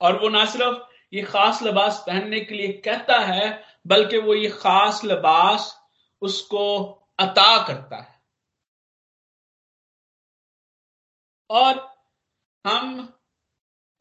और 0.00 0.20
वो 0.22 0.28
ना 0.28 0.44
सिर्फ़ 0.44 0.78
ये 1.12 1.22
खास 1.22 1.62
लिबास 1.62 2.04
पहनने 2.06 2.40
के 2.40 2.54
लिए 2.54 2.72
कहता 2.84 3.18
है, 3.18 3.64
बल्कि 3.86 4.18
वो 4.18 4.34
ये 4.34 4.48
खास 4.48 5.04
लिबास 5.04 5.74
उसको 6.22 6.64
अता 7.20 7.66
करता 7.66 7.96
है। 7.96 8.16
और 11.50 11.86
हम 12.64 13.14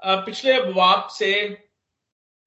पिछले 0.01 0.53
अबवाब 0.53 1.07
से 1.09 1.33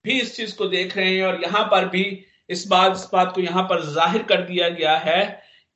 भी 0.04 0.20
इस 0.20 0.36
चीज़ 0.36 0.56
को 0.56 0.66
देख 0.68 0.96
रहे 0.96 1.16
हैं 1.16 1.24
और 1.26 1.42
यहाँ 1.42 1.64
पर 1.70 1.88
भी 1.88 2.04
इस 2.50 2.66
बात 2.68 2.92
इस 2.92 3.08
बात 3.12 3.34
को 3.34 3.40
यहाँ 3.40 3.62
पर 3.62 3.82
ज़ाहिर 3.84 4.22
कर 4.22 4.42
दिया 4.46 4.68
गया 4.68 4.96
है 4.98 5.24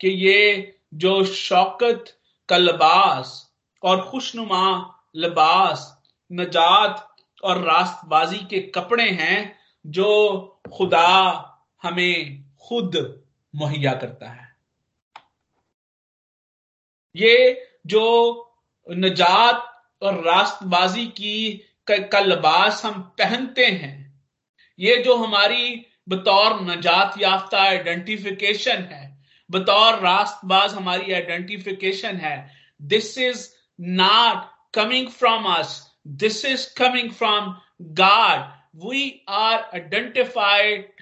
कि 0.01 0.09
ये 0.09 0.75
जो 0.95 1.25
शौकत 1.25 2.05
का 2.49 2.57
लिबास 2.57 3.41
और 3.83 4.05
खुशनुमा 4.11 4.67
लिबास, 5.17 6.03
नजात 6.31 7.07
और 7.45 7.61
रास्तबाजी 7.63 8.39
के 8.51 8.61
कपड़े 8.71 9.09
हैं 9.11 9.59
जो 9.85 10.11
खुदा 10.73 11.11
हमें 11.83 12.45
खुद 12.69 12.97
मुहैया 13.55 13.93
करता 13.95 14.29
है। 14.31 14.53
ये 17.15 17.67
जो 17.87 18.03
नजात 18.87 19.71
और 20.03 20.23
रास्तबाजी 20.25 21.07
की 21.19 21.53
का 21.91 22.21
लिबास 22.21 22.85
हम 22.85 23.01
पहनते 23.19 23.67
हैं, 23.67 24.23
ये 24.79 24.97
जो 24.97 25.17
हमारी 25.17 25.85
बतौर 26.09 26.61
नजात 26.61 27.15
याफ्ता 27.21 27.63
आइडेंटिफिकेशन 27.63 28.83
है, 28.83 29.05
बतौर 29.51 29.99
रास्तबाज 30.01 30.75
हमारी 30.75 31.13
आइडेंटिफिकेशन 31.13 32.17
है 32.17 32.37
this 32.81 33.17
is 33.19 33.49
not 33.79 34.49
coming 34.75 35.09
from 35.11 35.45
us 35.55 35.81
this 36.07 36.45
is 36.45 36.67
coming 36.79 37.11
from 37.13 37.55
God 38.01 38.51
we 38.85 39.11
are 39.29 39.59
identified 39.75 40.93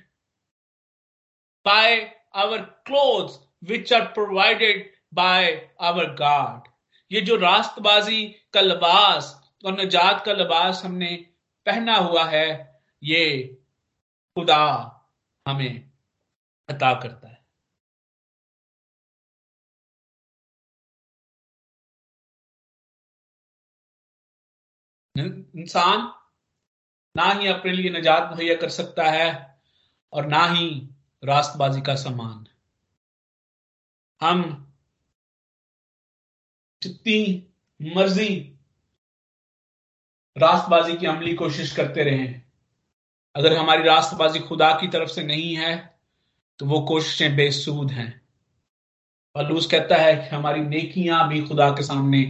by 1.66 1.88
our 2.34 2.58
clothes 2.86 3.38
which 3.62 3.92
are 3.92 4.08
provided 4.08 4.86
by 5.12 5.62
our 5.80 6.06
God. 6.16 6.68
ये 7.10 7.20
जो 7.20 7.36
रास्तबाजी 7.36 8.26
का 8.54 8.60
लिबास 8.60 9.34
और 9.64 9.80
नजात 9.80 10.24
का 10.26 10.32
लिबास 10.32 10.82
हमने 10.84 11.16
पहना 11.66 11.96
हुआ 11.96 12.24
है, 12.24 12.48
ये 13.02 13.58
खुदा 14.36 14.64
हमें 15.46 15.90
अता 16.68 16.92
करता 17.00 17.28
है 17.28 17.40
इंसान 25.16 26.12
ना 27.16 27.24
ही 27.32 27.46
अपने 27.48 27.72
लिए 27.72 27.90
निजात 27.90 28.30
मुहैया 28.30 28.54
कर 28.60 28.68
सकता 28.68 29.10
है 29.10 29.28
और 30.12 30.26
ना 30.26 30.44
ही 30.46 30.68
रास्तबाजी 31.22 31.80
का 31.80 31.94
सामान 31.94 32.46
हम 34.20 34.42
जितनी 36.82 37.92
मर्ज़ी 37.94 38.28
रास्तबाजी 40.36 40.96
की 40.96 41.06
अमली 41.06 41.34
कोशिश 41.34 41.74
करते 41.76 42.02
रहे, 42.02 42.26
अगर 43.34 43.56
हमारी 43.56 43.82
रास्तबाजी 43.82 44.40
खुदा 44.40 44.70
की 44.80 44.88
तरफ़ 44.88 45.08
से 45.08 45.22
नहीं 45.24 45.54
है 45.56 45.76
तो 46.60 46.66
वो 46.66 46.80
कोशिशें 46.80 47.36
बेसूद 47.36 47.90
हैं। 47.90 48.10
पलूस 49.36 49.66
कहता 49.66 49.96
है 49.96 50.14
कि 50.16 50.34
हमारी 50.36 50.60
नेकियाँ 50.60 51.28
भी 51.28 51.42
खुदा 51.42 51.70
के 51.70 51.82
सामने 51.82 52.22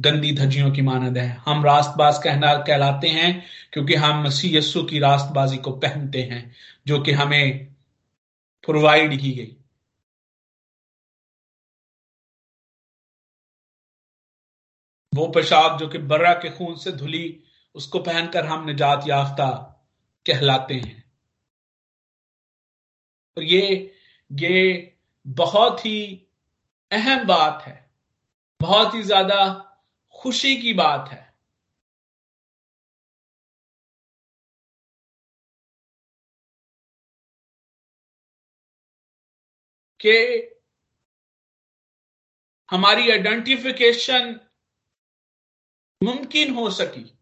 गंदी 0.00 0.32
धजियों 0.32 0.70
की 0.72 0.82
मानद 0.82 1.18
है। 1.18 1.28
हम 1.46 1.64
रास्तबाज 1.64 2.18
कहना, 2.24 2.54
कहलाते 2.54 3.08
हैं 3.08 3.44
क्योंकि 3.72 3.94
हम 3.94 4.22
मसीह 4.22 4.56
यस्सु 4.58 4.82
की 4.82 4.98
रास्तबाजी 4.98 5.56
को 5.58 5.72
पहनते 5.72 6.22
हैं, 6.22 6.52
जो 6.86 7.00
कि 7.02 7.12
हमें 7.12 7.75
प्रोवाइड 8.64 9.20
की 9.20 9.32
गई। 9.32 9.56
वो 15.12 15.26
पेशाब 15.28 15.78
जो 15.78 15.88
कि 15.88 15.98
बर्रा 15.98 16.32
के 16.34 16.50
खून 16.50 16.74
से 16.76 16.92
धुली, 16.92 17.42
उसको 17.74 17.98
पहनकर 17.98 18.46
हम 18.46 18.64
निजात 18.66 19.04
याफ्ता 19.08 19.48
कहलाते 20.26 20.74
हैं। 20.74 21.04
और 23.36 23.42
ये 23.42 23.92
ये 24.30 24.96
बहुत 25.26 25.84
ही 25.86 25.98
अहम 26.90 27.26
बात 27.26 27.62
है, 27.62 27.90
बहुत 28.60 28.94
ही 28.94 29.02
ज़्यादा 29.02 29.44
खुशी 30.14 30.56
की 30.56 30.72
बात 30.74 31.08
है। 31.08 31.25
कि 40.00 40.16
हमारी 42.70 43.10
आइडेंटिफिकेशन 43.10 44.40
मुमकिन 46.02 46.54
हो 46.54 46.70
सकी। 46.70 47.18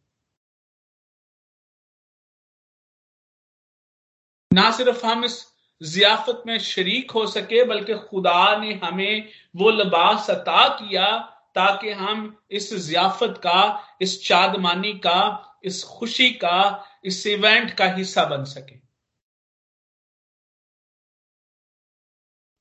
ना 4.53 4.71
सिर्फ़ 4.71 5.07
हम 5.07 5.25
इस 5.25 5.55
जियाफत 5.83 6.43
में 6.47 6.59
शरीक 6.59 7.11
हो 7.11 7.27
सके, 7.27 7.65
बल्कि 7.65 7.95
खुदा 7.95 8.57
ने 8.57 8.75
हमें 8.75 9.33
वो 9.57 9.71
लिबास 9.71 10.31
अता 10.31 10.69
किया 10.69 11.21
ताकि 11.55 11.91
हम 11.91 12.45
इस 12.51 12.75
जियाफत 12.75 13.35
का, 13.39 13.89
इस 14.01 14.27
चादमानी 14.27 14.93
का, 14.93 15.21
इस 15.65 15.85
खुशी 15.85 16.31
का, 16.31 16.85
इस 17.05 17.27
इवेंट 17.27 17.71
का 17.71 17.85
हिस्सा 17.85 18.25
बन 18.25 18.45
सके। 18.45 18.84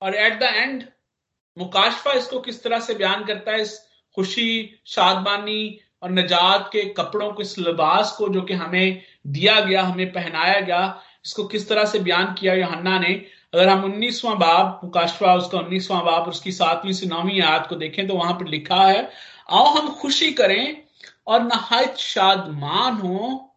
और 0.03 0.15
एट 0.15 0.39
द 0.39 0.43
एंड 0.43 0.83
मुकाशफा 1.57 2.13
इसको 2.13 2.39
किस 2.39 2.63
तरह 2.63 2.79
से 2.79 2.93
बयान 2.93 3.23
करता 3.25 3.51
है? 3.51 3.61
इस 3.61 3.79
खुशी 4.17 4.79
शादमानी 4.85 5.79
और 6.03 6.11
नजात 6.11 6.69
के 6.73 6.81
कपड़ों 6.93 7.31
को 7.33 7.43
लिबास 7.59 8.11
को 8.11 8.27
जो 8.29 8.41
कि 8.41 8.53
हमें 8.53 9.01
दिया 9.27 9.59
गया, 9.59 9.81
हमें 9.83 10.11
पहनाया 10.13 10.59
गया, 10.59 11.01
इसको 11.25 11.43
किस 11.43 11.67
तरह 11.69 11.85
से 11.85 11.99
बयान 11.99 12.33
किया? 12.33 12.53
योहन्ना 12.53 12.97
ने, 12.99 13.13
अगर 13.53 13.69
हम 13.69 13.83
उन्नीसवां 13.83 14.37
बाब 14.39 14.79
मुकाशवा 14.83 15.33
उसका 15.35 15.59
उन्नीसवां 15.59 16.03
बाब, 16.05 16.27
उसकी 16.27 16.51
सातवीं 16.51 16.93
से 16.93 17.05
नौवीं 17.05 17.41
आयत 17.41 17.67
को 17.69 17.75
देखें 17.75 18.07
तो 18.07 18.15
वहाँ 18.15 18.33
पर 18.33 18.47
लिखा 18.47 18.81
है, 18.83 19.09
आओ 19.49 19.65
हम 19.75 19.89
खुशी 19.93 20.31
करें 20.33 20.83
और 21.27 21.43
नहायत 21.43 21.95
शादमान 21.97 22.97
हो 22.97 23.49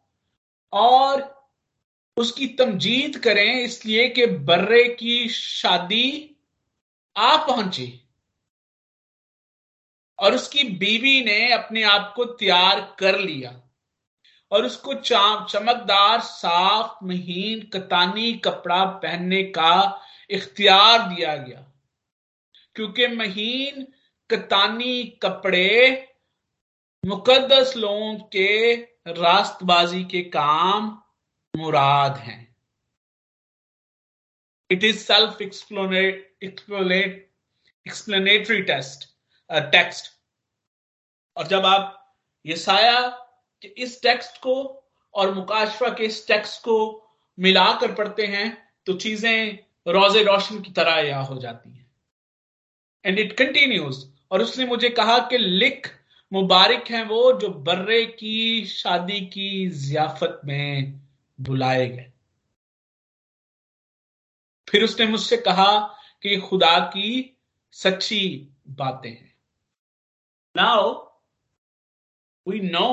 और 0.73 1.35
उसकी 2.17 2.47
तमजीद 2.59 3.17
करें, 3.19 3.61
इसलिए 3.61 4.09
कि 4.09 4.27
बर्रे 4.27 4.83
की 4.91 5.29
शादी 5.29 6.36
आ 7.17 7.47
पहुँची। 7.47 8.03
और 10.19 10.35
उसकी 10.35 10.65
बीवी 10.65 11.25
ने 11.25 11.53
अपने 11.53 11.83
आप 11.83 12.13
को 12.17 12.25
तैयार 12.25 12.97
कर 12.99 13.19
लिया। 13.19 13.63
और 14.51 14.67
उसको 14.67 14.95
चमकदार, 14.95 16.21
साफ़, 16.21 17.05
महीन, 17.05 17.61
कतानी 17.67 18.33
कपड़ा 18.33 18.85
पहनने 18.85 19.43
का 19.43 20.03
इख्तियार 20.31 21.15
दिया 21.15 21.37
गया। 21.37 21.73
क्योंकि 22.75 23.07
महीन, 23.07 23.87
कतानी 24.31 25.05
कपड़े 25.05 26.09
मुकद्दस 27.07 27.77
लोगों 27.77 28.15
के 28.15 28.75
रास्तबाजी 29.09 30.05
के 30.05 30.23
काम 30.23 31.03
मुराद 31.57 32.17
हैं। 32.17 32.56
Is 34.71 34.99
self 34.99 35.43
explanatory 37.87 38.63
test 38.63 39.05
text 39.51 40.13
और 41.37 41.47
जब 41.47 41.67
आप 41.67 42.15
ये 42.47 42.57
साया 42.57 43.01
कि 43.63 43.69
इस 43.69 44.03
टेक्स्ट 44.03 44.37
को 44.37 44.55
और 45.15 45.35
मुकाशफा 45.35 45.89
के 45.89 46.05
इस 46.05 46.27
टेक्स्ट 46.29 46.61
को 46.63 46.77
मिलाकर 47.39 47.93
पढ़ते 47.93 48.27
हैं 48.27 48.47
तो 48.87 48.93
चीज़ें 48.93 49.59
रोज़े 49.89 50.23
रोशन 50.23 50.61
की 50.63 50.73
तरह 50.73 50.97
या 50.99 51.19
हो 51.19 51.39
जाती 51.39 51.71
हैं। 51.71 51.87
एंड 53.05 53.19
इट 53.19 53.33
कंटिन्यूज 53.33 53.97
और 54.31 54.43
उसने 54.43 54.67
मुझे 54.67 54.89
कहा 54.91 55.19
कि 55.19 55.39
लिख, 55.39 55.91
मुबारक 56.33 56.85
हैं 56.91 57.05
वो 57.07 57.33
जो 57.33 57.49
बर्रे 57.49 58.05
की 58.07 58.65
शादी 58.65 59.21
की 59.21 59.69
जियाफत 59.71 60.41
में 60.45 61.01
बुलाए 61.39 61.87
गए। 61.89 62.13
फिर 64.69 64.85
उसने 64.85 65.07
मुझसे 65.07 65.37
कहा 65.37 65.79
कि 66.23 66.37
खुदा 66.41 66.79
की 66.87 67.39
सच्ची 67.73 68.53
बातें 68.69 69.11
हैं। 69.11 69.35
नाउ 70.57 70.93
वी 72.47 72.61
नो 72.61 72.91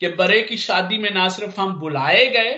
कि 0.00 0.08
बरे 0.08 0.40
की 0.42 0.56
शादी 0.56 0.98
में 0.98 1.10
ना 1.10 1.28
सिर्फ़ 1.28 1.60
हम 1.60 1.74
बुलाए 1.74 2.26
गए, 2.26 2.54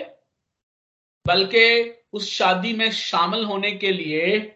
बल्कि 1.25 1.95
उस 2.13 2.29
शादी 2.29 2.73
में 2.73 2.91
शामिल 2.91 3.43
होने 3.45 3.71
के 3.71 3.91
लिए 3.91 4.55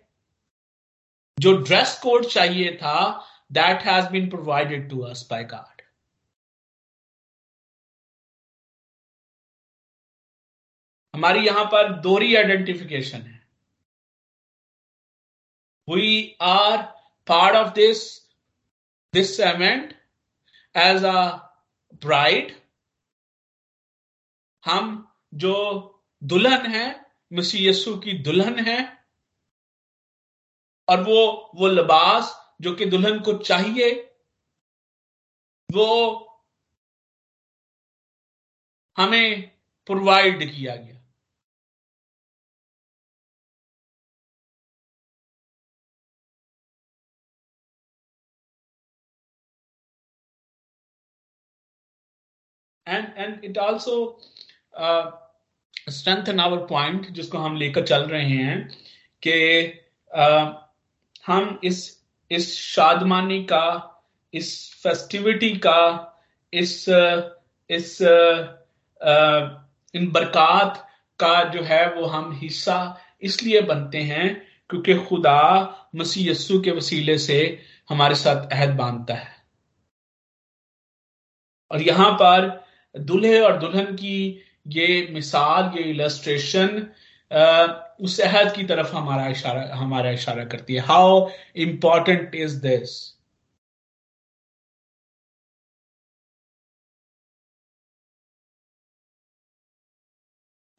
जो 1.38 1.54
ड्रेस 1.58 2.00
कोड 2.04 2.26
चाहिए 2.26 2.76
था 2.76 3.28
that 3.52 3.82
has 3.82 4.10
been 4.10 4.30
provided 4.30 4.90
to 4.90 5.00
us 5.02 5.28
by 5.32 5.44
God 5.44 5.73
हमारी 11.14 11.46
यहाँ 11.46 11.66
पर 11.72 11.92
दोहरी 12.02 12.36
आइडेंटिफिकेशन 12.36 13.22
है। 13.22 13.42
We 15.88 16.38
are 16.42 16.82
part 17.28 17.56
of 17.56 17.74
this 17.74 18.02
this 19.14 19.40
event 19.40 19.94
as 20.76 21.04
a 21.06 21.22
bride 22.02 22.52
हम 24.64 24.86
जो 25.34 25.56
दुल्हन 26.22 26.66
है, 26.72 26.86
मसीह 27.32 27.70
यस्सु 27.70 27.96
की 27.98 28.14
दुल्हन 28.24 28.60
है, 28.60 28.80
और 30.88 31.04
वो 31.04 31.52
वो 31.56 31.68
लिबास 31.68 32.34
जो 32.62 32.74
कि 32.76 32.86
दुल्हन 32.86 33.20
को 33.20 33.34
चाहिए, 33.40 33.92
वो 35.70 35.90
हमें 38.98 39.52
प्रोवाइड 39.88 40.44
किया 40.52 40.76
गया। 40.76 40.93
And 52.88 53.08
and 53.18 53.46
it 53.46 53.58
also 53.58 54.22
strengthen 55.90 56.40
our 56.40 56.58
point 56.58 57.10
जिसको 57.10 57.38
हम 57.38 57.56
लेकर 57.56 57.86
चल 57.88 58.02
रहे 58.02 58.26
हैं 58.26 58.70
कि 59.28 59.68
uh, 60.20 60.54
हम 61.28 61.60
इस 61.64 62.04
इस 62.32 62.58
शादमानी 62.58 63.44
का 63.44 63.90
इस 64.34 64.74
फेस्टिविटी 64.84 65.50
का 65.50 66.10
इस 66.54 66.90
इस 67.70 68.02
इन 69.96 70.12
बरकत 70.12 70.88
का 71.20 71.44
जो 71.44 71.64
है 71.64 71.96
वो 71.96 72.06
हम 72.06 72.32
हिस्सा 72.42 73.02
इसलिए 73.22 73.62
बनते 73.62 74.02
हैं 74.02 74.48
क्योंकि 74.70 74.96
खुदा 74.96 75.40
मसीह 75.96 76.32
यस्सु 76.32 76.62
के 76.62 76.72
वसीले 76.72 77.18
से 77.18 77.64
हमारे 77.90 78.16
साथ 78.16 78.52
अहद 78.52 78.70
बांधता 78.70 79.14
है। 79.14 79.36
और 81.72 81.82
यहाँ 81.82 82.12
पर 82.14 82.63
दुल्हे 82.96 83.40
और 83.42 83.58
दुल्हन 83.60 83.96
की 83.96 84.18
ये 84.68 85.08
मिसाल, 85.12 85.78
ये 85.78 85.84
इलस्ट्रेशन 85.92 86.78
उस 88.06 88.20
अहद 88.22 88.54
की 88.56 88.64
तरफ़ 88.66 88.96
हमारा 88.96 89.28
इशारा 89.28 89.76
हमारा 89.76 90.10
इशारा 90.12 90.46
करती 90.46 90.74
है। 90.74 90.80
How 90.82 91.30
important 91.56 92.36
is 92.36 92.62
this 92.62 93.02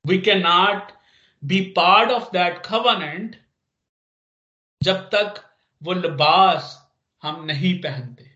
we 0.05 0.17
cannot 0.21 0.91
be 1.43 1.59
part 1.77 2.11
of 2.11 2.25
that 2.33 2.57
covenant 2.65 3.37
जब 4.83 4.97
तक 5.15 5.41
वो 5.83 5.93
लिबास 5.93 6.67
हम 7.23 7.45
नहीं 7.45 7.75
पहनते। 7.83 8.31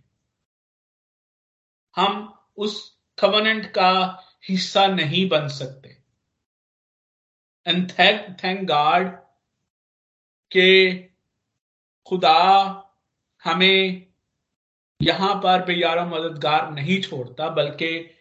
हम 1.97 2.35
उस 2.57 2.98
कवनेंट 3.19 3.67
का 3.73 3.93
हिस्सा 4.49 4.87
नहीं 4.87 5.29
बन 5.29 5.49
सकते। 5.49 5.97
एंड 7.67 7.91
थैंक 7.91 8.37
थैंक 8.45 8.67
गॉड 8.69 9.09
के 10.51 10.95
खुदा 12.07 12.39
हमें 13.45 14.07
यहाँ 15.01 15.35
पर 15.35 15.65
बेयारा 15.65 16.05
मददगार 16.07 16.71
नहीं 16.71 17.01
छोड़ता, 17.03 17.49
बल्कि 17.49 18.17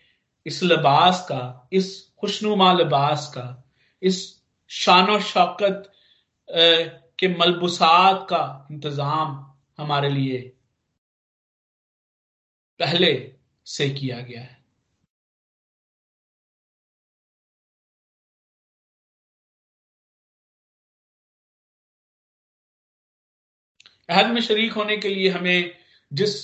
इस 0.45 0.62
लिबास 0.63 1.25
का, 1.31 1.69
इस 1.73 1.88
खुशनुमा 2.19 2.71
लिबास 2.73 3.27
का, 3.38 3.63
इस 4.01 4.19
शान 4.71 5.19
शौकत 5.21 5.91
के 6.49 7.27
मलबूसात 7.38 8.27
का 8.29 8.67
इंतज़ाम 8.71 9.43
हमारे 9.77 10.10
लिए 10.10 10.38
पहले 12.79 13.12
से 13.67 13.89
किया 13.89 14.19
गया 14.19 14.41
है। 14.41 14.57
अहद 24.10 24.28
में 24.28 24.41
शरीक 24.41 24.74
होने 24.74 24.98
के 24.98 25.10
लिए 25.10 25.30
हमें 25.30 25.72
जिस 26.12 26.36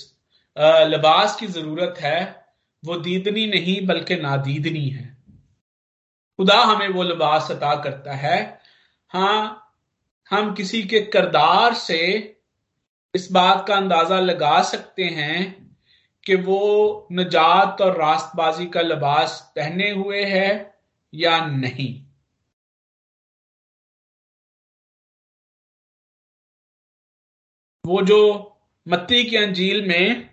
लिबास 0.88 1.36
की 1.36 1.46
ज़रूरत 1.46 1.94
है, 2.00 2.46
वो 2.84 2.96
दीदनी 2.96 3.46
नहीं, 3.46 3.86
बल्कि 3.86 4.16
नादीदनी 4.16 4.88
है। 4.88 5.16
खुदा 6.38 6.56
हमें 6.56 6.88
वो 6.88 7.02
लिबास 7.02 7.50
अता 7.50 7.74
करता 7.82 8.14
है। 8.14 8.60
हाँ 9.08 9.60
हम 10.30 10.52
किसी 10.54 10.82
के 10.82 11.00
करदार 11.00 11.74
से 11.74 12.00
इस 13.14 13.30
बात 13.32 13.64
का 13.68 13.76
अंदाज़ा 13.76 14.20
लगा 14.20 14.62
सकते 14.62 15.04
हैं 15.04 15.42
कि 16.26 16.34
वो 16.34 17.08
नजात 17.12 17.80
और 17.80 17.98
रास्तबाजी 17.98 18.66
का 18.66 18.80
लिबास 18.80 19.40
पहने 19.56 19.90
हुए 19.90 20.22
है 20.24 20.74
या 21.14 21.46
नहीं। 21.46 22.03
वो 27.84 28.00
जो 28.02 28.20
मत्ती 28.86 29.24
की 29.24 29.36
अंजील 29.36 29.86
में 29.88 30.30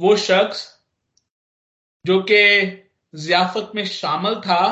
वो 0.00 0.16
शख्स 0.16 0.68
जो 2.04 2.20
कि 2.22 2.36
जियाफत 3.14 3.72
में 3.74 3.84
शामिल 3.86 4.34
था, 4.40 4.64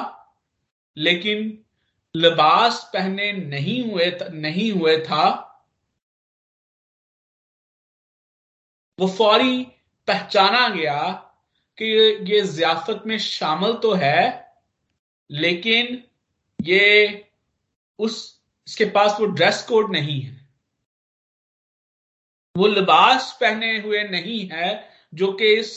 लेकिन 0.96 1.64
लिबास 2.14 2.90
पहने 2.92 3.32
नहीं 3.32 3.82
हुए 3.90 4.10
नहीं 4.32 4.70
हुए 4.72 4.96
था, 4.98 5.26
वो 8.98 9.08
फौरी 9.08 9.62
पहचाना 10.08 10.68
गया 10.68 11.10
कि 11.78 11.84
ये 12.32 12.40
जियाफत 12.42 13.02
में 13.06 13.18
शामिल 13.18 13.72
तो 13.72 13.92
है, 13.94 14.54
लेकिन 15.30 16.02
ये 16.60 17.26
उस, 17.98 18.40
इसके 18.68 18.84
पास 18.84 19.16
वो 19.20 19.26
ड्रेस 19.26 19.62
कोड 19.68 19.92
नहीं 19.92 20.20
है। 20.20 20.37
वो 22.58 22.66
लिबास 22.66 23.36
पहने 23.40 23.76
हुए 23.78 24.02
नहीं 24.04 24.48
है, 24.48 24.68
जो 25.14 25.32
कि 25.32 25.52
इस 25.54 25.70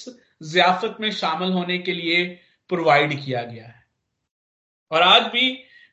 जियाफत 0.44 0.98
में 1.00 1.12
शामिल 1.12 1.52
होने 1.54 1.78
के 1.78 1.94
लिए 1.94 2.24
प्रोवाइड 2.70 3.14
किया 3.26 3.44
गया 3.44 3.68
है। 3.68 3.86
और 4.92 5.02
आज 5.02 5.32
भी 5.32 5.46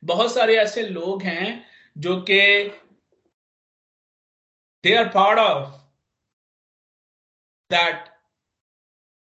बहुत 0.02 0.34
सारे 0.34 0.56
ऐसे 0.56 0.82
लोग 0.88 1.22
हैं, 1.22 1.64
जो 1.98 2.20
कि 2.20 2.38
they 4.84 4.94
are 4.96 5.08
part 5.08 5.38
of 5.38 5.76
that 7.70 8.08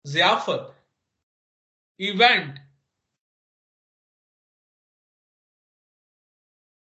जियाफत 0.04 0.74
event 2.00 2.58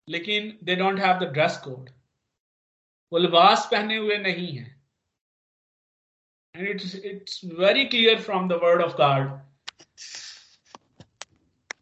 लेकिन 0.07 0.57
they 0.63 0.75
don't 0.75 0.99
have 0.99 1.19
the 1.19 1.31
dress 1.33 1.57
code 1.57 1.89
वो 3.13 3.19
लिबास 3.19 3.67
पहने 3.71 3.97
हुए 3.97 4.17
नहीं 4.17 4.57
है। 4.57 4.81
And 6.55 6.67
it's 6.67 6.95
it's 6.95 7.41
very 7.45 7.85
clear 7.85 8.21
from 8.21 8.49
the 8.49 8.51
word 8.51 8.81
of 8.81 8.93
God 8.93 9.51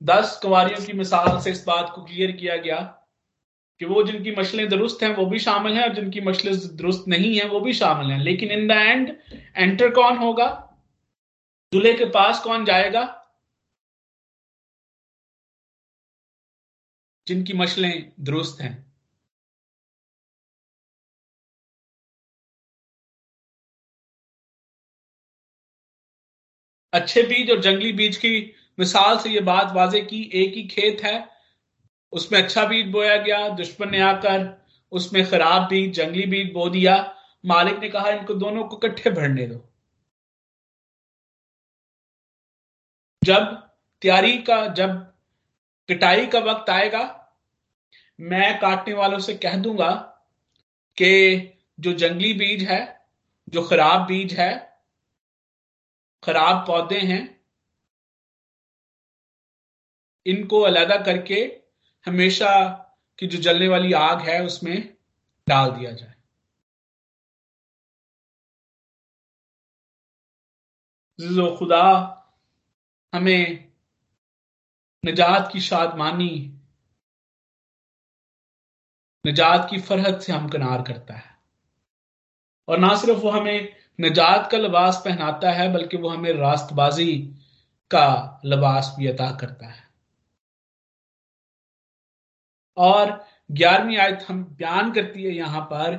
दस 0.04 0.40
कुमारियों 0.42 0.86
की 0.86 0.94
मिसाल 0.94 1.42
से 1.42 1.52
इस 1.52 1.64
बात 1.66 1.92
को 1.96 2.04
क्लियर 2.04 2.32
किया 2.32 2.58
गया 2.58 2.96
कि 3.80 3.86
वो 3.86 4.04
जिनकी 4.04 4.32
मछलें 4.32 4.70
दुरुस्त 4.70 5.04
हैं, 5.04 5.16
वो 5.16 5.26
भी 5.26 5.40
शामिल 5.40 5.74
हैं, 5.74 5.84
और 5.84 5.96
जिनकी 5.96 6.22
मछलें 6.22 6.78
दुरुस्त 6.78 7.06
नहीं 7.08 7.40
हैं, 7.40 7.50
वो 7.50 7.60
भी 7.60 7.74
शामिल 7.74 8.12
हैं। 8.12 8.20
लेकिन 8.20 8.52
इन 8.52 8.68
द 8.68 8.72
एंड 8.72 9.22
एंटर 9.56 9.90
कौन 9.90 10.18
होगा? 10.18 10.78
दूल्हे 11.74 11.94
के 11.94 12.06
पास 12.06 12.44
कौन 12.44 12.66
जाएगा? 12.66 13.16
जिनकी 17.28 17.54
मछलें 17.54 18.14
दुरुस्त 18.20 18.62
हैं। 18.62 18.89
अच्छे 26.94 27.24
बीज 27.24 27.52
और 27.52 27.60
जंगली 27.62 27.92
बीज 27.94 28.18
की 28.18 28.56
मिसाल 28.80 29.18
से 29.20 29.30
ये 29.30 29.40
बात 29.40 29.74
वाजे 29.74 30.02
की 30.02 30.32
एक 30.34 30.54
ही 30.54 30.68
खेत 30.68 31.02
है, 31.04 31.30
उसमें 32.12 32.44
अच्छा 32.44 32.66
बीज 32.66 32.88
बोया 32.88 33.18
गया, 33.18 33.50
दुश्मन 33.50 33.90
ने 33.90 34.00
आकर 34.02 34.66
उसमें 34.92 35.30
खराब 35.30 35.68
बीज, 35.70 35.94
जंगली 35.94 36.26
बीज 36.26 36.52
बो 36.54 36.70
दिया। 36.70 37.16
मालिक 37.46 37.80
ने 37.80 37.90
कहा, 37.90 38.10
इनको 38.10 38.34
दोनों 38.34 38.64
को 38.64 38.78
इकट्ठे 38.78 39.10
भरने 39.10 39.48
दो। 39.48 39.70
जब 43.24 43.70
तैयारी 44.02 44.38
का, 44.38 44.68
जब 44.68 45.14
कटाई 45.90 46.26
का 46.28 46.40
वक्त 46.40 46.70
आएगा, 46.70 47.32
मैं 48.20 48.60
काटने 48.60 48.94
वालों 48.94 49.20
से 49.20 49.34
कह 49.34 49.56
दूँगा 49.56 49.92
कि 50.98 51.54
जो 51.80 51.94
जंगली 51.94 52.34
बीज 52.34 52.64
है, 52.64 53.06
जो 53.50 53.62
खराब 53.62 54.02
बीज 54.02 54.34
है 54.34 54.69
खराब 56.24 56.68
पौधे 56.68 57.00
हैं, 57.00 57.40
इनको 60.26 60.62
अलहदा 60.62 60.96
करके 60.96 61.62
हमेशा 62.06 62.72
की 63.20 63.28
जो 63.28 63.38
जलने 63.38 63.68
वाली 63.68 63.94
आग 63.94 64.22
है 64.22 64.44
उसमें 64.44 64.98
डाल 65.50 65.72
दिया 65.72 65.92
जाए। 65.92 66.14
जो 71.20 71.58
खुदा 71.58 72.16
हमें 73.14 73.72
निजात 75.06 75.50
की 75.54 75.62
शादमानी 75.62 76.56
निजात 79.26 79.68
की 79.70 79.80
फरहत 79.82 80.22
से 80.22 80.34
हम 80.34 80.50
कनार 80.50 80.82
करता 80.82 81.14
है। 81.14 81.40
और 82.68 82.78
ना 82.78 82.96
सिर्फ़ 82.96 83.20
वो 83.20 83.30
हमें 83.30 83.79
निजात 84.00 84.52
का 84.52 84.58
लिबास 84.58 85.02
पहनाता 85.06 85.52
है, 85.52 85.74
बल्कि 85.74 85.98
वो 85.98 86.10
हमें 86.10 86.32
रास्तबाजी 86.34 87.16
का 87.92 88.42
लिबास 88.46 88.96
भी 89.00 89.08
अता 89.08 89.32
करता 89.32 89.68
है। 89.68 89.88
और 92.78 93.26
ग्यारहवीं 93.52 93.98
आयत 93.98 94.26
हम 94.30 94.44
बयान 94.44 94.92
करती 94.94 95.24
है 95.24 95.32
यहाँ 95.32 95.62
पर 95.62 95.96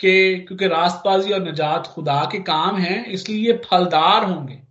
कि 0.00 0.38
क्योंकि 0.38 0.66
रास्तबाजी 0.68 1.32
और 1.32 1.40
निजात 1.40 1.86
खुदा 1.86 2.24
के 2.24 2.38
काम 2.42 2.76
हैं, 2.76 3.04
इसलिए 3.06 3.56
फलदार 3.58 4.24
होंगे। 4.24 4.62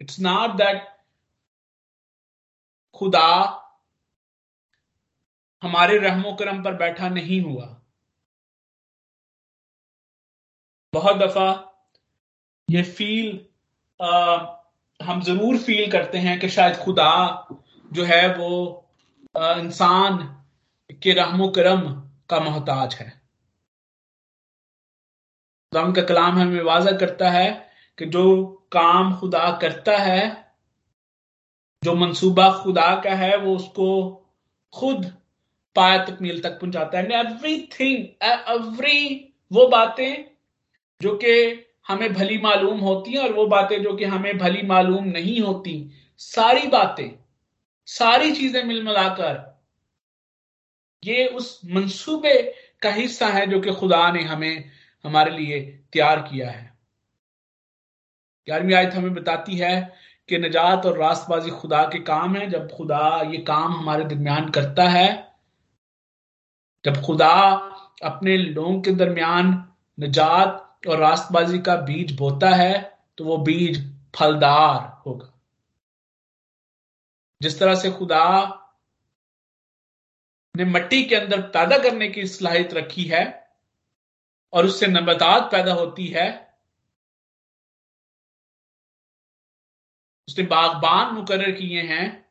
इट्स 0.00 0.20
नॉट 0.20 0.50
दैट 0.50 0.84
खुदा 2.94 3.28
हमारे 5.62 5.98
रहमो 5.98 6.32
करम 6.32 6.62
पर 6.62 6.74
बैठा 6.74 7.08
नहीं 7.08 7.40
हुआ। 7.42 7.75
बहुत 10.96 11.16
दफ़ा 11.16 11.48
ये 12.68 12.82
फील 12.82 13.28
आ, 14.00 14.10
हम 15.00 15.20
ज़रूर 15.22 15.58
फील 15.58 15.90
करते 15.92 16.18
हैं 16.18 16.38
कि 16.40 16.48
शायद 16.48 16.76
खुदा 16.76 17.12
जो 17.90 18.04
है 18.04 18.26
वो 18.36 18.50
इंसान 19.34 20.18
के 21.02 21.12
रहमो 21.12 21.48
करम 21.48 21.80
का 22.30 22.40
मोहताज 22.40 22.94
है। 22.94 23.08
खुदा 25.72 25.82
का 25.92 26.02
कलाम 26.02 26.38
हमें 26.38 26.62
वाजा 26.62 26.92
करता 26.98 27.30
है 27.30 27.48
कि 27.98 28.06
जो 28.06 28.24
काम 28.72 29.16
खुदा 29.18 29.50
करता 29.62 29.96
है 29.98 30.22
जो 31.82 31.94
मंसूबा 31.94 32.50
खुदा 32.62 32.94
का 33.00 33.14
है 33.14 33.36
वो 33.36 33.54
उसको 33.56 33.88
खुद 34.72 35.04
पाया 35.76 36.04
तकमील 36.04 36.40
तक 36.42 36.58
पहुंचाता 36.60 36.98
है। 36.98 37.04
एवरी 37.20 37.56
थिंग 37.72 37.98
एवरी 38.24 39.00
वो 39.50 39.66
बातें 39.68 40.35
जो 41.02 41.16
कि 41.16 41.64
हमें 41.88 42.14
भली 42.14 42.38
मालूम 42.38 42.78
होती 42.78 43.12
हैं 43.12 43.18
और 43.18 43.32
वो 43.32 43.46
बातें 43.46 43.82
जो 43.82 43.92
कि 43.92 44.04
हमें 44.04 44.38
भली 44.38 44.62
मालूम 44.62 45.04
नहीं 45.04 45.40
होती, 45.40 45.90
सारी 46.18 46.66
बातें, 46.66 47.18
सारी 47.86 48.32
चीज़ें 48.32 48.64
मिल 48.64 48.82
मिलाकर, 48.82 49.60
ये 51.04 51.26
उस 51.26 51.60
मंसूबे 51.66 52.54
का 52.82 52.90
हिस्सा 52.90 53.26
है 53.26 53.46
जो 53.46 53.60
कि 53.60 53.72
खुदा 53.72 54.12
ने 54.12 54.22
हमें, 54.22 54.70
हमारे 55.04 55.30
लिए 55.30 55.60
तैयार 55.92 56.20
किया 56.20 56.50
है। 56.50 56.78
ग्यारहवीं 58.46 58.74
आयत 58.74 58.94
हमें 58.94 59.14
बताती 59.14 59.56
है 59.56 59.94
कि 60.28 60.38
नजात 60.38 60.86
और 60.86 60.98
रास्तबाजी 60.98 61.50
खुदा 61.50 61.82
के 61.84 61.98
काम 61.98 62.36
है। 62.36 62.50
जब 62.50 62.70
खुदा 62.76 63.22
ये 63.30 63.38
काम 63.38 63.72
हमारे 63.72 64.04
दरमियान 64.04 64.50
करता 64.50 64.88
है, 64.88 65.32
जब 66.84 67.02
खुदा 67.02 67.34
अपने 68.02 68.36
लोगों 68.36 68.80
के 68.80 68.90
दरमियान 68.90 69.72
नजात 70.00 70.65
और 70.86 70.98
रास्तबाजी 70.98 71.58
का 71.58 71.76
बीज 71.76 72.16
बोता 72.16 72.50
है 72.50 72.74
तो 73.18 73.24
वो 73.24 73.36
बीज 73.38 73.78
फलदार 74.16 75.02
होगा। 75.06 75.32
जिस 77.40 77.58
तरह 77.58 77.74
से 77.74 77.90
खुदा 77.92 78.22
ने 80.54 80.64
मट्टी 80.64 81.02
के 81.04 81.14
अंदर 81.16 81.40
पैदा 81.50 81.78
करने 81.78 82.08
की 82.08 82.26
सलाहियत 82.26 82.74
रखी 82.74 83.04
है, 83.04 83.24
और 84.52 84.66
उससे 84.66 84.86
नबतात 84.86 85.50
पैदा 85.52 85.72
होती 85.72 86.06
है, 86.06 86.28
उसने 90.28 90.44
बागबान 90.44 91.14
मुकर 91.14 91.50
किए 91.52 91.82
हैं, 91.82 92.26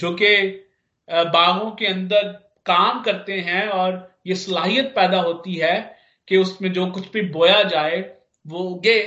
जो 0.00 0.14
कि 0.14 0.36
बागों 1.08 1.70
के 1.70 1.86
अंदर 1.86 2.32
काम 2.66 3.02
करते 3.02 3.40
हैं 3.40 3.68
और 3.68 4.20
ये 4.26 4.34
सलाहियत 4.36 4.92
पैदा 4.96 5.20
होती 5.22 5.54
है 5.54 5.95
कि 6.28 6.36
उसमें 6.36 6.72
जो 6.72 6.90
कुछ 6.92 7.10
भी 7.12 7.22
बोया 7.30 7.62
जाए 7.62 8.00
वो 8.46 8.58
उगे। 8.60 8.98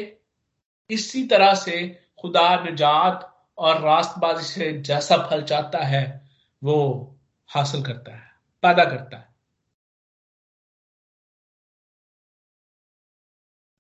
इसी 0.90 1.24
तरह 1.28 1.54
से 1.56 1.88
खुदा 2.20 2.64
निजात 2.64 3.26
और 3.58 3.82
रास्तबाजी 3.82 4.44
से 4.44 4.72
जैसा 4.82 5.18
फल 5.30 5.44
चाहता 5.44 5.80
है 5.86 6.04
वो 6.62 6.78
हासिल 7.50 7.84
करता 7.84 8.16
है 8.16 8.32
पैदा 8.64 8.86
करता 8.86 9.18
है। 9.18 9.28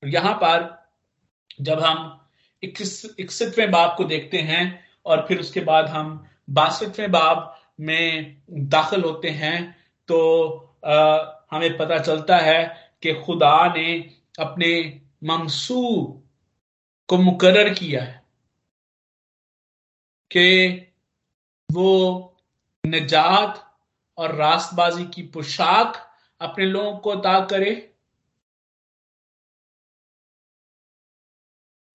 यहाँ 0.03 0.33
पर 0.33 0.67
जब 1.61 1.79
हम 1.79 2.15
इकसठवें 2.63 3.71
बाब 3.71 3.95
को 3.97 4.03
देखते 4.03 4.37
हैं 4.41 4.63
और 5.05 5.25
फिर 5.27 5.39
उसके 5.39 5.61
बाद 5.61 5.87
हम 5.87 6.27
बासठवें 6.49 7.11
बाब 7.11 7.55
में 7.79 8.37
दाखिल 8.69 9.03
होते 9.03 9.29
हैं 9.29 9.57
तो 10.07 10.19
आ, 10.85 10.95
हमें 11.51 11.77
पता 11.77 11.97
चलता 11.99 12.37
है 12.37 12.88
कि 13.01 13.13
खुदा 13.13 13.73
ने 13.73 14.17
अपने 14.39 15.01
मंसूब 15.23 16.29
को 17.07 17.17
मुकर्र 17.17 17.73
किया 17.73 18.03
है 18.03 18.25
कि 20.31 20.75
वो 21.71 21.91
निजात 22.85 23.77
और 24.17 24.35
रास्तबाजी 24.35 25.05
की 25.05 25.21
पोशाक 25.23 26.17
अपने 26.41 26.65
लोगों 26.65 26.97
को 26.97 27.09
अता 27.09 27.45
करे। 27.45 27.95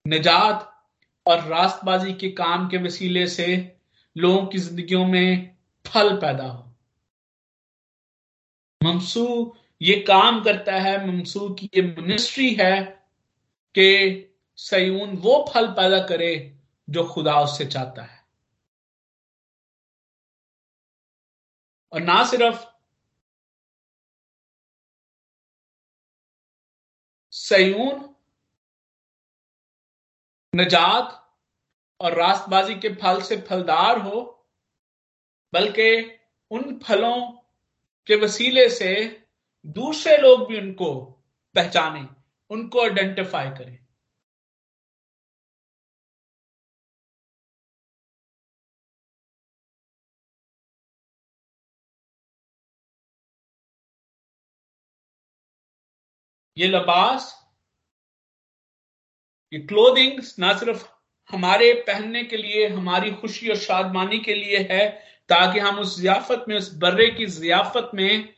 निजात 0.07 0.87
और 1.27 1.45
रास्तबाजी 1.45 2.15
के 2.15 2.31
काम 2.31 2.69
के 2.69 2.77
वसीले 2.77 3.27
से 3.27 3.77
लोगों 4.17 4.47
की 4.47 4.59
जिंदगियों 4.59 5.07
में 5.07 5.57
फल 5.87 6.17
पैदा 6.21 6.45
हो। 6.45 6.71
ममसू 8.83 9.57
ये 9.83 9.95
काम 10.01 10.43
करता 10.45 10.73
है 10.73 11.07
ममसू 11.07 11.49
की, 11.51 11.71
ये 11.77 11.83
मिनिस्ट्री 11.83 12.55
है 12.55 12.81
कि 13.75 14.31
सयून 14.59 15.17
वो 15.17 15.45
फल 15.55 15.67
पैदा 15.69 15.99
करे 16.07 16.59
जो 16.91 17.05
खुदा 17.05 17.41
उससे 17.41 17.67
चाहता 17.67 18.03
है। 18.03 18.25
और 21.93 22.01
ना 22.01 22.25
सिर्फ़ 22.25 22.65
सयून, 27.33 28.15
नजात 30.55 31.21
और 32.01 32.15
रास्तबाजी 32.15 32.75
के 32.75 32.89
फल 32.95 33.21
से 33.23 33.37
फलदार 33.41 33.99
हो, 33.99 34.21
बल्कि 35.53 36.21
उन 36.51 36.79
फलों 36.79 37.17
के 38.07 38.17
वसीले 38.17 38.69
से 38.69 39.24
दूसरे 39.65 40.17
लोग 40.17 40.49
भी 40.49 40.59
उनको 40.61 40.95
पहचाने, 41.55 42.07
उनको 42.51 42.83
आइडेंटिफाई 42.83 43.51
करें। 43.51 43.79
ये 56.57 56.67
लबास, 56.69 57.25
ये 59.53 59.61
क्लोथिंग 59.61 60.21
ना 60.39 60.53
सिर्फ़ 60.59 60.87
हमारे 61.31 61.73
पहनने 61.75 62.23
के 62.25 62.37
लिए, 62.37 62.69
हमारी 62.69 63.11
खुशी 63.13 63.49
और 63.49 63.57
शादमानी 63.57 64.19
के 64.19 64.35
लिए 64.35 64.59
है, 64.71 64.89
ताकि 65.29 65.59
हम 65.59 65.79
उस 65.79 65.99
जियाफत 66.01 66.45
में, 66.49 66.57
उस 66.57 66.75
बर्रे 66.75 67.11
की 67.11 67.27
जियाफत 67.27 67.91
में 67.95 68.35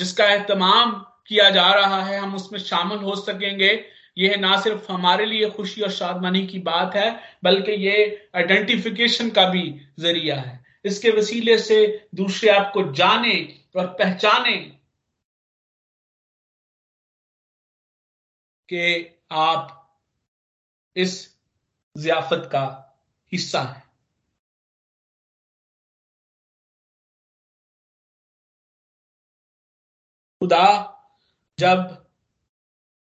जिसका 0.00 0.24
एहतमाम 0.24 0.92
किया 1.26 1.50
जा 1.50 1.72
रहा 1.72 2.04
है, 2.04 2.18
हम 2.18 2.34
उसमें 2.34 2.60
शामिल 2.60 2.98
हो 2.98 3.16
सकेंगे। 3.16 3.86
यह 4.18 4.36
ना 4.36 4.60
सिर्फ़ 4.60 4.92
हमारे 4.92 5.26
लिए 5.26 5.50
खुशी 5.50 5.82
और 5.82 5.90
शादमानी 5.90 6.46
की 6.46 6.58
बात 6.58 6.94
है, 6.94 7.38
बल्कि 7.44 7.72
ये 7.72 8.30
आइडेंटिफिकेशन 8.36 9.30
का 9.30 9.48
भी 9.48 9.80
ज़रिया 9.98 10.40
है। 10.40 10.64
इसके 10.84 11.10
वसीले 11.10 11.58
से 11.58 12.08
दूसरे 12.14 12.50
आपको 12.50 12.92
जाने 12.92 13.58
और 13.76 13.86
पहचाने 13.86 14.56
कि 18.68 19.18
आप 19.32 19.76
इस 20.96 21.36
जियाफत 21.96 22.48
का 22.52 22.64
हिस्सा 23.32 23.62
है। 23.62 23.89
खुदा 30.40 30.66
जब 31.58 31.88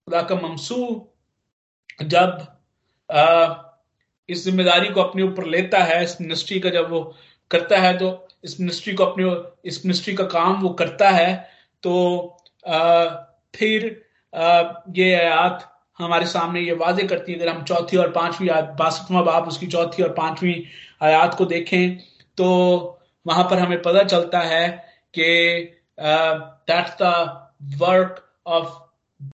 खुदा 0.07 0.21
का 0.21 0.35
ममसू 0.35 1.11
जब 2.03 2.47
आ, 3.11 3.55
इस 4.29 4.43
ज़िम्मेदारी 4.43 4.89
को 4.89 5.01
अपने 5.01 5.23
ऊपर 5.23 5.45
लेता 5.45 5.83
है 5.83 6.03
इस 6.03 6.21
मिनिस्ट्री 6.21 6.59
का 6.59 6.69
जब 6.69 6.89
वो 6.89 7.15
करता 7.51 7.77
है 7.77 7.97
तो 7.97 8.27
इस 8.43 8.59
मिनिस्ट्री 8.59 8.93
को 8.93 9.05
अपने 9.05 9.31
इस 9.65 9.85
मिनिस्ट्री 9.85 10.13
का 10.13 10.23
काम 10.23 10.61
वो 10.61 10.69
करता 10.69 11.09
है 11.09 11.49
तो 11.83 11.93
आ, 12.67 13.05
फिर 13.55 14.05
आ, 14.35 14.73
ये 14.95 15.13
आयात 15.15 15.75
हमारे 15.99 16.25
सामने 16.25 16.61
ये 16.61 16.73
वाजे 16.73 17.07
करती 17.07 17.33
है। 17.33 17.39
अगर 17.39 17.49
हम 17.49 17.63
चौथी 17.63 17.97
और 17.97 18.11
पांचवी 18.11 18.49
बासठवा 18.51 19.21
बाप 19.21 19.47
उसकी 19.47 19.67
चौथी 19.67 20.03
और 20.03 20.13
पांचवी 20.13 20.63
आयात 21.01 21.35
को 21.35 21.45
देखें 21.45 21.97
तो 22.37 22.45
वहाँ 23.27 23.43
पर 23.43 23.59
हमें 23.59 23.81
पता 23.81 24.03
चलता 24.03 24.39
है 24.39 24.69
कि 25.13 25.78
that's 25.99 26.95
the 27.01 27.11
work 27.79 28.25
of 28.47 28.77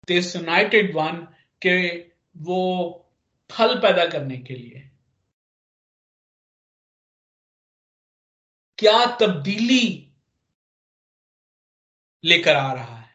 this 0.07 0.35
united 0.35 0.95
one 0.95 1.17
के 1.61 1.77
वो 2.35 2.59
फल 3.49 3.79
पैदा 3.81 4.05
करने 4.07 4.37
के 4.39 4.53
लिए। 4.55 4.89
क्या 8.79 9.05
तब्दीली 9.19 9.83
लेकर 12.23 12.55
आ 12.55 12.71
रहा 12.73 12.95
है? 12.97 13.11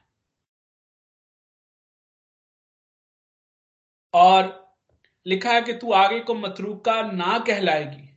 और 4.15 4.57
लिखा 5.27 5.53
है 5.53 5.63
कि 5.63 5.73
तू 5.73 5.93
आगे 5.93 6.21
को 6.21 6.35
मतरूका 6.35 7.01
ना 7.03 7.39
कहलाएगी, 7.39 8.09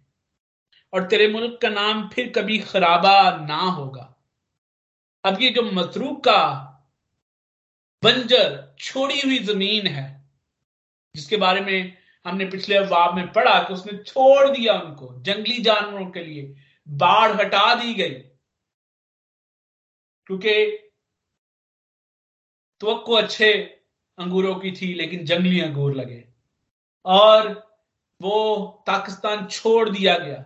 और 0.94 1.08
तेरे 1.08 1.28
मुल्क 1.28 1.60
का 1.62 1.70
नाम 1.70 2.08
फिर 2.10 2.32
कभी 2.36 2.60
खराबा 2.62 3.20
ना 3.38 3.62
होगा। 3.62 4.11
अब 5.24 5.42
ये 5.42 5.50
जो 5.50 5.62
मतरूका 5.62 6.68
बंजर 8.04 8.76
छोड़ी 8.80 9.22
हुई 9.22 9.40
ज़मीन 9.40 9.88
है, 9.88 10.30
जिसके 11.16 11.38
बारे 11.38 11.62
में 11.62 11.98
हमने 12.26 12.46
पिछले 12.46 12.78
अफवाब 12.78 13.16
में 13.16 13.34
पढ़ा 13.34 13.64
कि 13.64 13.74
उसने 13.74 14.04
छोड़ 14.04 14.58
दिया 14.58 14.74
उनको, 14.74 15.22
जंगली 15.22 15.58
जानवरों 15.58 16.12
के 16.12 16.24
लिए 16.24 16.56
बाढ़ 16.88 17.32
हटा 17.32 17.76
दी 17.76 17.94
गई। 17.94 18.14
क्योंकि 20.26 20.78
तो 22.80 22.96
अच्छे 22.96 23.54
अंगूरों 24.20 24.56
की 24.56 24.72
थी, 24.72 24.94
लेकिन 24.94 25.26
जंगली 25.26 25.62
अंगूर 25.62 25.96
लगे। 25.96 26.28
और 27.06 27.72
वो 28.22 28.66
पाकिस्तान 28.88 29.48
छोड़ 29.48 29.90
दिया 29.90 30.18
गया। 30.18 30.40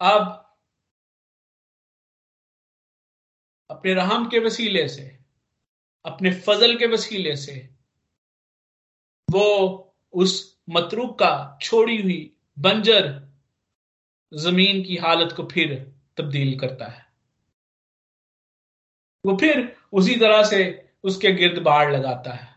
अब 0.00 0.46
अपने 3.70 3.94
रहम 3.94 4.28
के 4.28 4.38
वसीले 4.38 4.88
से, 4.88 5.18
अपने 6.04 6.32
फजल 6.32 6.76
के 6.76 6.86
वसीले 6.86 7.36
से, 7.36 7.70
वो 9.30 9.86
उस 10.12 10.60
मतरूक 10.70 11.18
का 11.18 11.58
छोड़ी 11.62 12.02
हुई 12.02 12.36
बंजर 12.58 13.28
ज़मीन 14.34 14.84
की 14.84 14.96
हालत 14.96 15.32
को 15.32 15.44
फिर 15.44 15.94
तब्दील 16.16 16.58
करता 16.58 16.84
है। 16.84 17.06
वो 19.26 19.36
फिर 19.36 19.76
उसी 19.92 20.16
तरह 20.16 20.44
से 20.44 20.92
उसके 21.04 21.32
गिर्द 21.32 21.62
बाढ़ 21.62 21.92
लगाता 21.92 22.32
है। 22.32 22.54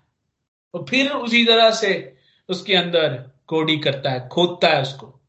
और 0.74 0.86
फिर 0.90 1.12
उसी 1.12 1.46
तरह 1.46 1.72
से 1.72 2.18
उसके 2.50 2.76
अंदर 2.76 3.32
कोडी 3.48 3.78
करता 3.78 4.12
है, 4.12 4.30
खोदता 4.30 4.68
है 4.68 4.82
उसको। 4.82 5.20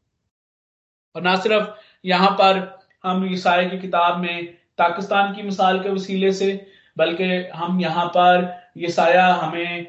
और 1.15 1.21
ना 1.21 1.35
सिर्फ़ 1.35 1.69
यहाँ 2.05 2.31
पर 2.31 2.79
हम 3.03 3.33
ईसाई 3.33 3.69
की 3.69 3.79
किताब 3.79 4.17
में 4.19 4.64
पाकिस्तान 4.77 5.33
की 5.33 5.43
मिसाल 5.43 5.79
के 5.79 5.89
वसीले 5.89 6.33
से 6.33 6.67
बल्कि 6.97 7.49
हम 7.55 7.81
यहाँ 7.81 8.05
पर 8.05 8.63
ये 8.77 8.89
साया 8.89 9.33
हमें 9.33 9.87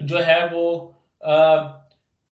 जो 0.00 0.18
है 0.18 0.46
वो 0.48 0.94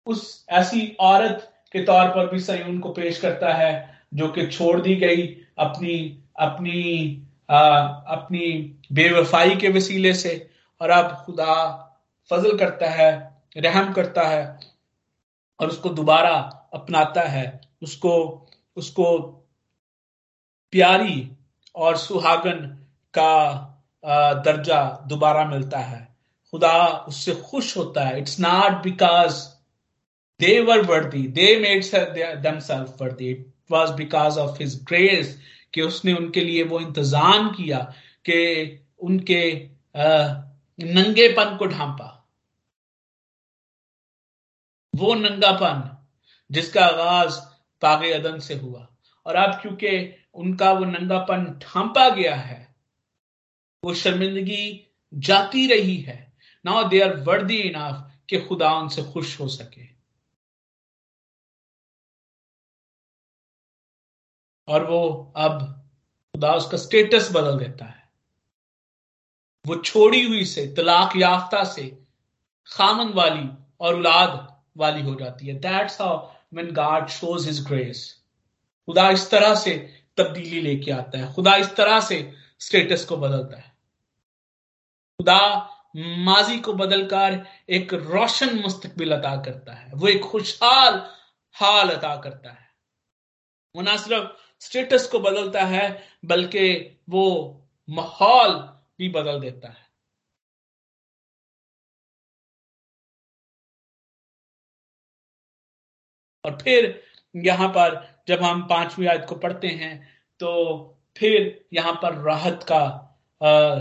उस 0.07 0.47
ऐसी 0.49 0.97
औरत 1.01 1.53
के 1.73 1.83
तौर 1.85 2.09
पर 2.09 2.27
भी 2.27 2.41
सयून 2.41 2.79
को 2.79 2.91
पेश 2.91 3.21
करता 3.21 3.53
है 3.53 3.99
जो 4.15 4.29
कि 4.29 4.47
छोड़ 4.47 4.81
दी 4.81 4.97
गई 4.97 5.27
अपनी 5.59 6.23
अपनी 6.39 7.27
आ, 7.51 7.79
अपनी 7.87 8.77
बेवफाई 8.93 9.57
के 9.57 9.69
वसीले 9.69 10.15
से। 10.15 10.51
और 10.81 10.91
अब 10.91 11.23
खुदा 11.27 11.55
फजल 12.31 12.59
करता 12.59 12.91
है 12.91 13.41
रहम 13.57 13.93
करता 13.93 14.23
है 14.23 14.61
और 15.61 15.69
उसको 15.69 15.89
दोबारा 15.89 16.35
अपनाता 16.75 17.23
है 17.23 17.61
उसको 17.83 18.49
उसको 18.77 19.07
प्यारी 20.73 21.31
और 21.75 21.97
सुहागन 21.97 22.67
का 23.15 23.67
दर्जा 24.45 24.83
दोबारा 25.09 25.45
मिलता 25.45 25.79
है। 25.79 26.09
खुदा 26.53 26.87
उससे 27.09 27.35
खुश 27.35 27.77
होता 27.77 28.05
है। 28.05 28.19
It's 28.19 28.39
not 28.41 28.83
because 28.83 29.43
they 30.41 30.61
were 30.61 30.81
worthy 30.87 31.27
they 31.29 31.47
made 31.61 31.85
themselves 32.43 33.03
worthy 33.03 33.31
it 33.31 33.47
was 33.71 33.91
because 33.97 34.39
of 34.39 34.63
his 34.63 34.75
grace 34.89 35.39
कि 35.75 35.83
उसने 35.83 36.15
उनके 36.15 36.41
लिए 36.41 36.63
वो 36.63 36.81
इंतज़ाम 36.81 37.51
किया 37.55 37.79
कि 38.25 38.39
उनके 39.01 39.43
नंगेपन 40.79 41.57
को 41.57 41.67
ढांपा। 41.67 42.17
वो 44.95 45.15
नंगापन 45.15 45.89
जिसका 46.51 46.85
आगाज़ 46.87 47.39
पागे 47.83 48.13
अदन 48.13 48.39
से 48.39 48.55
हुआ। 48.55 48.87
और 49.27 49.35
अब 49.37 49.61
क्योंकि 49.63 49.89
उनका 50.35 50.73
वो 50.73 50.85
नंगापन 50.85 51.45
ढांपा 51.45 52.09
गया 52.11 52.37
है। 52.37 52.77
वो 53.85 53.95
शर्मिंदगी 53.95 54.95
जाती 55.15 55.67
रही 55.67 55.97
है। 55.97 56.39
Now 56.65 56.89
they 56.89 57.01
are 57.01 57.17
worthy 57.17 57.57
enough 57.57 58.21
कि 58.29 58.41
खुदा 58.41 58.75
उनसे 58.75 59.03
खुश 59.03 59.41
हो 59.41 59.49
सके। 59.49 59.91
और 64.69 64.91
वो 64.91 65.33
अब 65.37 65.63
खुदा 66.35 66.55
उसका 66.55 66.77
स्टेटस 66.77 67.29
बदल 67.33 67.59
देता 67.59 67.85
है। 67.85 68.13
वो 69.67 69.77
छोड़ी 69.77 70.27
हुई 70.27 70.45
से, 70.45 70.75
तलाक 70.75 71.13
याफ्ता 71.17 71.65
से 71.65 72.05
खामन 72.67 73.13
वाली 73.13 73.65
और 73.81 73.95
औलाद 73.95 74.63
वाली 74.77 75.03
हो 75.03 75.15
जाती 75.15 75.47
है। 75.47 75.55
That's 75.55 76.01
how 76.01 76.35
when 76.55 76.73
God 76.75 77.09
shows 77.09 77.47
his 77.47 77.67
grace 77.67 78.25
खुदा 78.87 79.11
इस 79.11 79.31
तरह 79.31 79.55
से 79.55 80.00
तब्दीली 80.17 80.61
लेके 80.61 80.91
आता 80.91 81.19
है। 81.19 81.35
खुदा 81.35 81.57
इस 81.57 81.77
तरह 81.77 82.01
से 82.01 82.35
स्टेटस 82.61 83.05
को 83.05 83.17
बदलता 83.17 83.57
है। 83.57 83.71
खुदा 85.21 85.71
माजी 85.97 86.61
को 86.61 86.73
बदलकर 86.73 87.47
एक 87.71 87.95
रोशन 87.95 88.61
मुस्तकबिल 88.61 89.13
अता 89.17 89.37
करता 89.37 89.73
है। 89.73 89.93
वो 89.95 90.09
एक 90.09 90.23
खुशहाल 90.23 91.17
हाल 91.53 91.91
अता 91.91 92.17
करता 92.17 92.51
है। 92.51 92.71
वो 93.77 93.83
ना 93.83 93.97
सिर्फ़ 93.97 94.41
स्टेटस 94.61 95.09
को 95.09 95.21
बदलता 95.21 95.65
है, 95.65 96.09
बल्कि 96.25 96.99
वो 97.09 97.57
माहौल 97.91 98.55
भी 98.99 99.09
बदल 99.09 99.41
देता 99.41 99.69
है। 99.69 99.91
और 106.45 106.59
फिर 106.63 107.05
यहाँ 107.37 107.69
पर 107.69 108.10
जब 108.29 108.43
हम 108.43 108.63
पांचवी 108.63 109.07
आयत 109.07 109.25
को 109.29 109.35
पढ़ते 109.37 109.69
हैं 109.69 109.95
तो 110.41 110.51
फिर 111.17 111.65
यहाँ 111.75 111.93
पर 112.03 112.15
राहत 112.23 112.67
का 112.71 112.83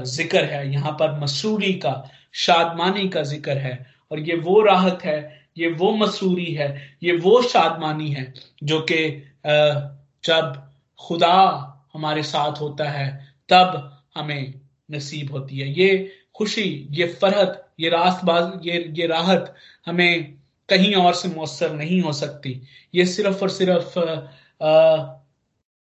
ज़िक्र 0.06 0.43
है। 0.43 0.71
यहाँ 0.73 0.91
पर 0.99 1.19
मसूरी 1.19 1.73
का, 1.75 2.10
शादमानी 2.36 3.08
का 3.10 3.23
ज़िक्र 3.23 3.58
है। 3.58 3.86
और 4.12 4.19
ये 4.19 4.36
वो 4.38 4.62
राहत 4.63 5.04
है, 5.04 5.47
ये 5.58 5.67
वो 5.71 5.91
मसूरी 5.97 6.54
है, 6.54 6.97
ये 7.04 7.15
वो 7.17 7.41
शादमानी 7.43 8.10
है, 8.12 8.34
जो 8.63 8.80
कि 8.82 9.08
जब 10.23 10.54
खुदा 10.99 11.36
हमारे 11.93 12.23
साथ 12.23 12.62
होता 12.62 12.89
है, 12.89 13.08
तब 13.49 14.02
हमें 14.17 14.54
नसीब 14.89 15.32
होती 15.32 15.60
है। 15.60 15.69
ये 15.71 16.12
खुशी, 16.36 16.88
ये 16.91 17.08
फरहत, 17.13 17.65
ये 17.80 17.89
रास्तबाज, 17.89 18.67
ये 18.67 18.93
ये 18.97 19.08
राहत 19.08 19.56
हमें 19.86 20.38
कहीं 20.69 20.95
और 20.95 21.13
से 21.13 21.27
मौसर 21.29 21.73
नहीं 21.73 22.01
हो 22.01 22.13
सकती। 22.13 22.62
ये 22.95 23.05
सिर्फ़ 23.05 23.41
और 23.41 23.49
सिर्फ़ 23.49 23.99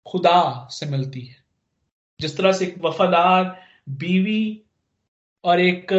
खुदा 0.10 0.68
से 0.72 0.86
मिलती 0.86 1.22
है। 1.22 1.36
जिस 2.22 2.38
तरह 2.38 2.52
से 2.52 2.66
एक 2.66 2.76
वफादार 2.82 3.60
बीवी 3.90 4.62
और 5.44 5.60
एक 5.60 5.94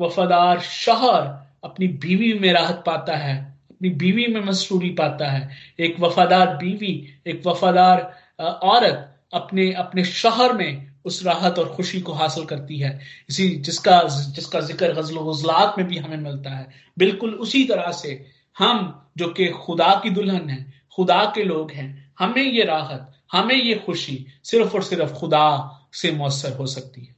वफादार 0.00 0.60
शहर 0.60 1.46
अपनी 1.64 1.88
बीवी 1.88 2.32
में 2.38 2.52
राहत 2.52 2.82
पाता 2.86 3.16
है, 3.16 3.58
अपनी 3.70 3.88
बीवी 3.88 4.26
में 4.26 4.40
मसरूरी 4.40 4.90
पाता 4.90 5.30
है, 5.30 5.50
एक 5.80 6.00
वफादार 6.00 6.56
बीवी, 6.56 7.14
एक 7.26 7.42
वफादार 7.46 8.16
औरत 8.44 9.12
अपने 9.34 9.72
अपने 9.72 10.04
शहर 10.04 10.52
में 10.52 10.95
उस 11.06 11.22
राहत 11.26 11.58
और 11.58 11.74
खुशी 11.74 12.00
को 12.00 12.12
हासिल 12.12 12.44
करती 12.44 12.78
है। 12.78 13.00
इसी 13.30 13.48
जिसका 13.56 14.02
जिसका 14.34 14.60
ज़िक्र 14.60 14.92
गज़ल 14.92 15.18
गजलात 15.20 15.74
में 15.78 15.86
भी 15.88 15.98
हमें 15.98 16.16
मिलता 16.16 16.50
है। 16.50 16.68
बिल्कुल 16.98 17.34
उसी 17.34 17.64
तरह 17.64 17.92
से 17.92 18.26
हम, 18.58 19.10
जो 19.18 19.28
कि 19.32 19.48
खुदा 19.48 19.94
की 20.02 20.10
दुल्हन 20.10 20.50
है, 20.50 20.82
खुदा 20.96 21.24
के 21.34 21.44
लोग 21.44 21.70
हैं, 21.70 22.14
हमें 22.18 22.42
ये 22.42 22.64
राहत, 22.64 23.12
हमें 23.32 23.56
ये 23.56 23.74
खुशी 23.86 24.26
सिर्फ़ 24.44 24.74
और 24.74 24.82
सिर्फ़ 24.82 25.12
खुदा 25.14 25.46
से 25.92 26.12
मौसर 26.12 26.56
हो 26.56 26.66
सकती 26.66 27.04
है। 27.04 27.16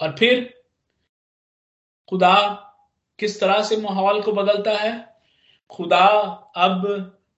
और 0.00 0.16
फिर, 0.18 0.54
खुदा 2.08 2.34
किस 3.18 3.40
तरह 3.40 3.62
से 3.62 3.76
माहौल 3.76 4.22
को 4.22 4.32
बदलता 4.32 4.72
है? 4.78 4.92
खुदा 5.70 6.06
अब 6.56 6.82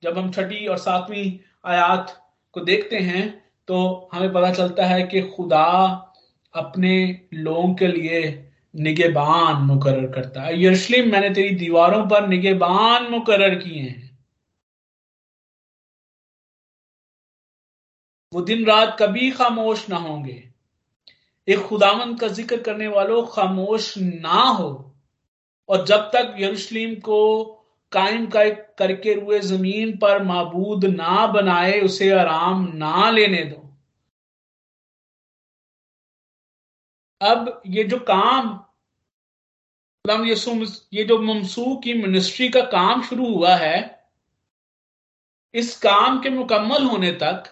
जब 0.04 0.18
हम 0.18 0.30
छठी 0.30 0.66
और 0.66 0.78
सातवीं 0.78 1.30
आयात 1.64 2.10
को 2.54 2.60
देखते 2.60 2.98
हैं 2.98 3.22
तो 3.68 3.76
हमें 4.12 4.32
पता 4.32 4.52
चलता 4.52 4.86
है 4.86 5.02
कि 5.02 5.22
खुदा 5.22 5.66
अपने 6.54 7.20
लोगों 7.34 7.74
के 7.74 7.86
लिए 7.86 8.22
निगेबान 8.76 9.62
मुकर 9.62 10.06
करता 10.12 10.42
है। 10.42 10.62
यरूशलेम, 10.62 11.10
मैंने 11.12 11.30
तेरी 11.30 11.54
दीवारों 11.54 12.04
पर 12.06 12.26
निगेबान 12.28 13.10
मुकर 13.10 13.54
किए 13.54 13.80
हैं। 13.80 14.18
वो 18.32 18.40
दिन 18.40 18.64
रात 18.66 18.96
कभी 19.00 19.30
खामोश 19.30 19.88
ना 19.88 19.96
होंगे। 19.96 20.42
एक 21.48 21.58
खुदामंद 21.58 22.20
का 22.20 22.28
ज़िक्र 22.28 22.60
करने 22.60 22.86
वालों 22.88 23.24
खामोश 23.26 23.94
ना 23.98 24.42
हो। 24.50 24.70
और 25.68 25.84
जब 25.86 26.10
तक 26.14 26.34
यरूशलेम 26.38 26.94
को 26.94 27.20
कायम 27.94 28.26
करके 28.28 29.14
रुए 29.14 29.40
ज़मीन 29.42 29.96
पर 29.98 30.22
मबूद 30.24 30.84
ना 30.86 31.26
बनाए, 31.26 31.80
उसे 31.80 32.10
आराम 32.12 32.70
ना 32.74 33.10
लेने 33.10 33.42
दो। 33.44 33.60
अब 37.20 37.62
ये 37.66 37.84
जो 37.84 37.98
काम 38.00 38.60
ये 40.04 41.04
जो 41.04 41.18
ममसू 41.18 41.74
की 41.76 41.92
मिनिस्ट्री 41.94 42.48
का 42.48 42.60
काम 42.70 43.02
शुरू 43.02 43.28
हुआ 43.34 43.54
है, 43.56 43.78
इस 45.54 45.76
काम 45.78 46.20
के 46.22 46.30
मुकम्मल 46.30 46.84
होने 46.84 47.10
तक, 47.22 47.44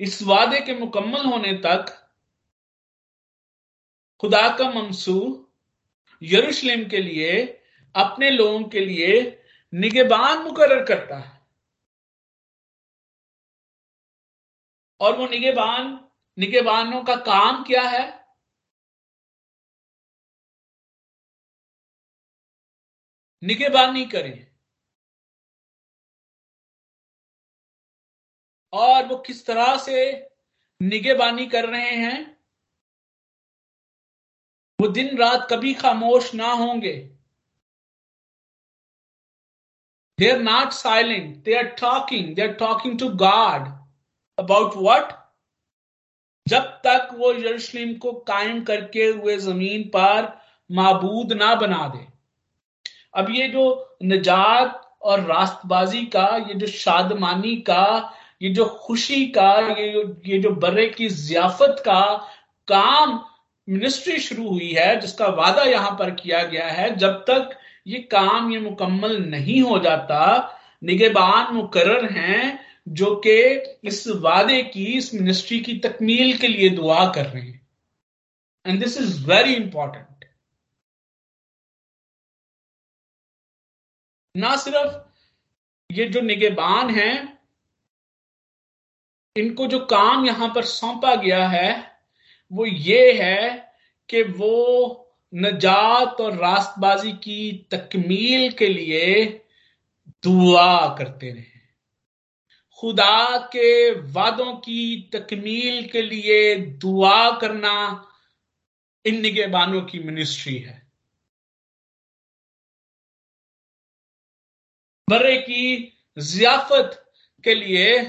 इस 0.00 0.22
वादे 0.22 0.60
के 0.60 0.74
मुकम्मल 0.74 1.24
होने 1.24 1.52
तक, 1.58 1.86
खुदा 4.22 4.48
का 4.56 4.70
मंसूर 4.70 5.52
यरूशलेम 6.22 6.84
के 6.88 7.00
लिए 7.00 7.32
अपने 7.96 8.30
लोगों 8.30 8.68
के 8.68 8.80
लिए 8.80 9.42
निगेबान 9.74 10.38
मुकर 10.38 10.84
करता 10.84 11.18
है। 11.18 11.46
और 15.00 15.16
वो 15.16 15.26
निगेबान, 15.26 16.10
निगेबानों 16.38 17.04
का 17.04 17.16
काम 17.16 17.64
क्या 17.64 17.82
है? 17.82 18.24
निगेबानी 23.44 24.06
करें। 24.06 24.54
और 28.72 29.06
वो 29.06 29.16
किस 29.16 29.46
तरह 29.46 29.76
से 29.76 30.28
निगेबानी 30.82 31.46
कर 31.46 31.68
रहे 31.68 31.90
हैं? 31.90 32.44
वो 34.80 34.88
दिन 34.88 35.18
रात 35.18 35.48
कभी 35.50 35.74
खामोश 35.74 36.34
ना 36.34 36.52
होंगे। 36.52 37.13
Not 40.18 40.72
silent 40.72 41.36
they 41.44 41.54
are 41.54 41.64
talking 41.80 42.34
they 42.34 42.42
are 42.42 42.52
talking 42.54 42.98
to 42.98 43.08
God 43.22 43.68
about 44.38 44.72
what 44.76 45.12
जब 46.46 46.62
तक 46.86 47.08
वो 47.18 47.32
यरूशलेम 47.32 47.94
को 47.94 48.12
कायम 48.28 48.62
करके 48.64 49.04
हुए 49.04 49.36
ज़मीन 49.38 49.82
पर 49.88 50.32
माबूद 50.70 51.32
ना 51.32 51.54
बना 51.54 51.86
दे। 51.88 52.06
अब 53.14 53.30
ये 53.30 53.48
जो 53.48 53.64
निजात 54.02 54.80
और 55.02 55.20
रास्तबाजी 55.20 56.04
का, 56.06 56.26
ये 56.48 56.54
जो 56.54 56.66
शादमानी 56.66 57.56
का, 57.68 58.12
ये 58.42 58.50
जो 58.50 58.64
खुशी 58.80 59.26
का, 59.28 59.52
ये 59.70 60.04
ये 60.26 60.38
जो 60.38 60.50
बर्रे 60.50 60.86
की 60.88 61.08
जियाफत 61.08 61.82
का 61.84 62.02
काम 62.68 63.20
मिनिस्ट्री 63.68 64.18
शुरू 64.18 64.48
हुई 64.48 64.70
है, 64.72 65.00
जिसका 65.00 65.26
वादा 65.26 65.62
यहाँ 65.62 65.90
पर 65.98 66.10
किया 66.10 66.42
गया 66.44 66.66
है, 66.68 66.94
जब 66.96 67.24
तक 67.30 67.56
ये 67.86 67.98
काम 68.10 68.52
ये 68.52 68.58
मुकम्मल 68.60 69.16
नहीं 69.24 69.60
हो 69.62 69.78
जाता। 69.78 70.20
निगेबान 70.82 71.54
मुकर्र 71.54 72.10
हैं 72.12 72.60
जो 72.88 73.14
कि 73.26 73.36
इस 73.88 74.06
वादे 74.08 74.62
की, 74.62 74.84
इस 74.84 75.14
मिनिस्ट्री 75.14 75.60
की 75.60 75.78
तकमील 75.78 76.36
के 76.38 76.48
लिए 76.48 76.68
दुआ 76.70 77.04
कर 77.12 77.26
रहे 77.26 77.42
हैं। 77.42 77.66
And 78.66 78.82
this 78.84 78.96
is 78.98 79.26
very 79.26 79.54
important 79.54 80.24
ना 84.34 84.56
सिर्फ़ 84.56 84.96
ये 85.90 86.04
जो 86.04 86.20
निगेबान 86.20 86.90
हैं, 86.90 87.38
इनको 89.36 89.66
जो 89.66 89.78
काम 89.86 90.26
यहाँ 90.26 90.48
पर 90.54 90.64
सौंपा 90.64 91.14
गया 91.14 91.46
है, 91.48 91.98
वो 92.52 92.66
ये 92.66 93.12
है 93.22 93.72
कि 94.08 94.22
वो 94.22 95.03
नजात 95.34 96.20
और 96.20 96.36
रास्तबाजी 96.36 97.12
की 97.12 97.68
तकमील 97.70 98.52
के 98.52 98.68
लिए 98.68 99.24
दुआ 100.08 100.96
करते 100.98 101.32
रहे। 101.32 101.54
खुदा 102.78 103.38
के 103.38 103.90
वादों 104.00 104.56
की 104.56 105.10
तकमील 105.12 105.88
के 105.88 106.02
लिए 106.02 106.56
दुआ 106.56 107.38
करना 107.38 108.06
इन 109.04 109.20
निगेबानों 109.20 109.82
की 109.82 109.98
मिनिस्ट्री 109.98 110.58
है। 110.58 110.90
बर्रे 115.10 115.36
की 115.36 115.92
जियाफत 116.18 117.12
के 117.44 117.54
लिए 117.54 118.00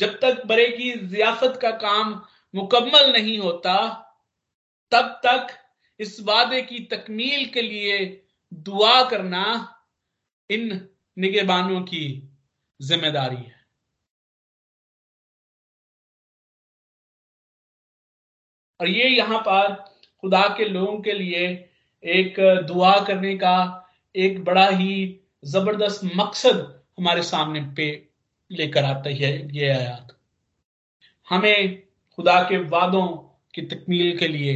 जब 0.00 0.20
तक 0.20 0.42
बड़े 0.46 0.66
की 0.66 1.06
जियाफत 1.06 1.58
का 1.62 1.70
काम 1.70 2.26
मुकम्मल 2.54 3.12
नहीं 3.12 3.38
होता, 3.38 4.06
तब 4.92 5.20
तक 5.26 5.59
इस 6.00 6.20
वादे 6.20 6.60
की 6.62 6.78
तकमील 6.90 7.46
के 7.50 7.62
लिए 7.62 7.98
दुआ 8.52 9.02
करना 9.10 9.44
इन 10.50 10.68
निगेबानों 11.16 11.80
की 11.82 12.04
ज़िम्मेदारी 12.80 13.36
है। 13.36 13.58
और 18.80 18.88
ये 18.88 19.08
यहाँ 19.08 19.38
पर 19.40 19.74
खुदा 20.22 20.42
के 20.48 20.64
लोगों 20.64 21.00
के 21.00 21.12
लिए 21.12 21.46
एक 22.04 22.40
दुआ 22.66 22.94
करने 23.06 23.36
का 23.38 23.56
एक 24.14 24.42
बड़ा 24.44 24.68
ही 24.68 25.20
ज़बरदस्त 25.44 26.00
मकसद 26.16 26.58
हमारे 26.98 27.22
सामने 27.22 27.60
पे 27.76 27.86
लेकर 28.50 28.84
आता 28.84 29.10
है, 29.10 29.56
ये 29.56 29.68
आयात। 29.68 30.16
हमें 31.28 31.82
खुदा 32.18 32.42
के 32.42 32.58
वादों 32.68 33.06
की 33.54 33.62
तकमील 33.66 34.18
के 34.18 34.28
लिए 34.28 34.54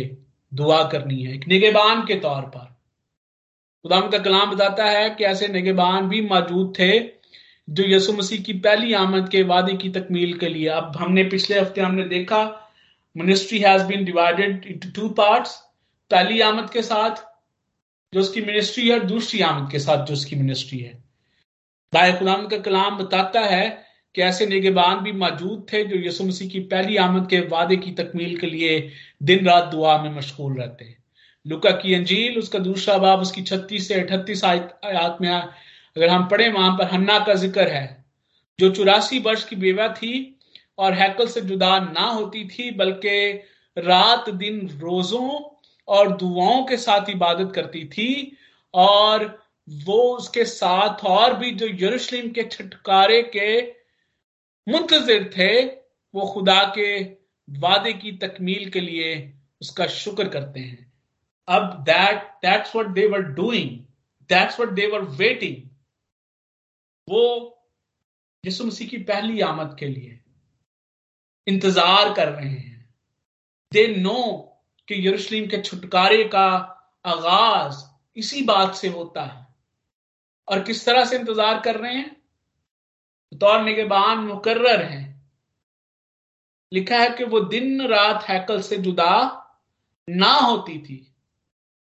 दुआ 0.55 0.83
करनी 0.89 1.23
है, 1.23 1.35
एक 1.35 1.47
निगेबान 1.49 2.05
के 2.07 2.15
तौर 2.21 2.43
पर। 2.43 2.73
खुदा 3.85 4.01
का 4.01 4.19
कलाम 4.19 4.51
बताता 4.51 4.85
है 4.85 5.09
कि 5.11 5.25
ऐसे 5.25 5.49
निगेबान 5.49 6.09
भी 6.09 6.21
मौजूद 6.23 6.73
थे 6.79 6.99
जो 7.69 7.85
यसु 7.87 8.13
मसीह 8.13 8.43
की 8.43 8.53
पहली 8.61 8.93
आमद 8.95 9.29
के 9.29 9.43
वादे 9.43 9.77
की 9.77 9.89
तकमील 9.91 10.39
के 10.39 10.49
लिए। 10.49 10.69
अब 10.69 10.97
हमने 10.97 11.25
पिछले 11.25 11.61
हफ़्ते 11.61 11.81
हमने 11.81 12.05
देखा 12.09 12.43
ministry 13.17 13.59
has 13.59 13.85
been 13.85 14.05
divided 14.05 14.65
into 14.67 14.91
two 14.91 15.09
parts 15.15 15.55
पहली 16.11 16.41
आमद 16.41 16.71
के 16.71 16.83
साथ 16.83 17.23
जो 18.13 18.21
उसकी 18.21 18.41
मिनिस्ट्री 18.43 18.89
है 18.89 18.99
दूसरी 19.01 19.41
आमद 19.41 19.71
के 19.71 19.79
साथ 19.79 20.07
जो 20.07 20.13
उसकी 20.13 20.37
मिनिस्ट्री 20.37 20.79
है। 20.79 21.03
खुदाम 22.19 22.47
का 22.47 22.59
कलाम 22.59 22.97
बताता 22.99 23.41
है 23.41 23.84
कि 24.15 24.23
ऐसे 24.23 24.47
निगेबान 24.47 24.99
भी 24.99 25.13
मौजूद 25.15 25.67
थे 25.73 25.85
जो 25.85 25.97
यसु 25.99 26.25
मसीह 26.25 26.49
की 26.49 26.61
पहली 26.73 26.97
आमद 26.97 27.29
के 27.31 27.41
वादे 27.49 27.77
की 27.77 27.93
तकमील 27.95 28.37
के 28.39 28.47
लिए 28.47 28.79
दिन 29.23 29.47
रात 29.47 29.65
दुआ 29.65 29.97
में 30.03 30.11
मशगूल 30.11 30.53
रहते 30.55 30.85
हैं। 30.85 30.97
लुका 31.47 31.71
की 31.73 31.95
अंजील, 31.95 32.39
उसका 32.39 32.59
दूसरा 32.59 32.97
बाब, 32.99 33.21
उसकी 33.21 33.43
छत्तीस 33.43 33.89
से 33.89 33.95
अठतीस 33.95 34.45
आयात 34.45 35.19
में 35.21 35.29
अगर 35.29 36.09
हम 36.09 36.27
पढ़े, 36.29 36.49
वहाँ 36.49 36.77
पर 36.79 36.91
हन्ना 36.93 37.19
का 37.19 37.35
ज़िक्र 37.37 37.69
है, 37.69 38.05
जो 38.59 38.71
चौरासी 38.71 39.19
वर्ष 39.19 39.45
की 39.45 39.57
बेवा 39.57 39.89
थी 39.89 40.39
और 40.79 40.95
हैकल 40.95 41.27
से 41.29 41.41
जुदा 41.41 41.79
ना 41.79 42.07
होती 42.07 42.45
थी, 42.45 42.71
बल्कि 42.71 43.33
रात 43.77 44.31
दिन 44.31 44.69
रोजों 44.81 45.29
और 45.89 46.17
दुआओं 46.17 46.65
के 46.65 46.77
साथ 46.77 47.11
इबादत 47.11 47.53
करती 47.55 47.85
थी 47.85 48.37
और 48.75 49.25
वो 49.69 50.03
उसके 50.17 50.45
साथ 50.45 51.05
और 51.05 51.35
भी 51.37 51.51
जो 51.51 51.67
यरूशलेम 51.79 52.29
के 52.31 52.43
छुटकारे 52.43 53.23
के 53.37 53.61
मुंतजर 54.67 55.25
थे, 55.31 55.65
वो 56.15 56.27
खुदा 56.33 56.63
के 56.77 57.03
वादे 57.49 57.93
की 57.93 58.13
तकमील 58.19 58.71
के 58.71 58.81
लिए 58.81 59.13
उसका 59.61 59.87
शुक्र 59.87 60.29
करते 60.29 60.61
हैं। 60.61 60.93
अब 61.49 61.73
that 61.85 62.23
that's 62.43 62.75
what 62.77 62.89
they 62.91 63.07
were 63.07 63.23
doing 63.35 63.71
that's 64.31 64.61
what 64.61 64.73
they 64.75 64.87
were 64.87 65.03
waiting 65.17 65.57
वो 67.09 67.25
यीशु 68.45 68.65
मसीह 68.65 68.89
की 68.89 68.99
पहली 69.05 69.41
आमद 69.41 69.77
के 69.79 69.87
लिए 69.87 70.21
इंतज़ार 71.47 72.13
कर 72.15 72.29
रहे 72.29 72.49
हैं। 72.49 72.95
दे 73.73 73.87
नो 73.97 74.21
कि 74.89 75.07
यरूशलेम 75.09 75.47
के 75.47 75.61
छुटकारे 75.63 76.25
का 76.25 76.47
आगाज़ 77.05 77.85
इसी 78.17 78.43
बात 78.43 78.75
से 78.75 78.89
होता 78.89 79.23
है। 79.23 79.47
और 80.49 80.63
किस 80.63 80.85
तरह 80.87 81.05
से 81.05 81.17
इंतज़ार 81.19 81.61
कर 81.61 81.77
रहे 81.77 81.95
हैं? 81.95 82.17
बतौर 83.35 83.61
निगेबान 83.63 84.19
मुकर्र 84.19 84.83
हैं। 84.83 85.03
लिखा 86.73 86.99
है 86.99 87.09
कि 87.11 87.25
वो 87.25 87.41
दिन 87.41 87.87
रात 87.87 88.23
हैकल 88.23 88.61
से 88.63 88.77
जुदा 88.77 89.15
ना 90.09 90.33
होती 90.33 90.79
थी, 90.79 90.97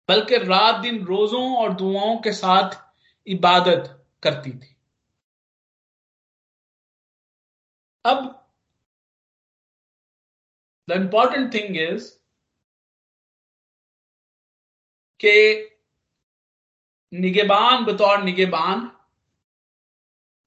बल्कि 0.08 0.36
रात 0.38 0.80
दिन 0.80 1.04
रोजों 1.04 1.56
और 1.56 1.74
दुआओं 1.74 2.16
के 2.18 2.32
साथ 2.32 2.76
इबादत 3.26 3.88
करती 4.22 4.50
थी। 4.50 4.74
अब 8.04 8.32
द 10.88 10.92
इंपॉर्टेंट 10.92 11.52
थिंग 11.54 11.76
इज़ 11.76 12.12
के 15.20 15.62
निगेबान 17.12 17.84
बतौर 17.84 18.22
निगेबान 18.22 18.90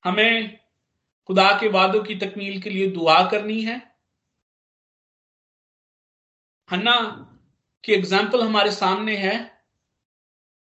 हमें 0.06 0.59
खुदा 1.30 1.52
के 1.60 1.68
वादों 1.68 2.02
की 2.04 2.16
तकमील 2.16 2.62
के 2.62 2.70
लिए 2.70 2.88
दुआ 2.88 3.22
करनी 3.30 3.62
है। 3.62 3.76
हन्ना 6.70 6.96
की 7.84 7.94
एग्ज़ाम्पल 7.94 8.42
हमारे 8.42 8.72
सामने 8.72 9.16
है 9.18 9.36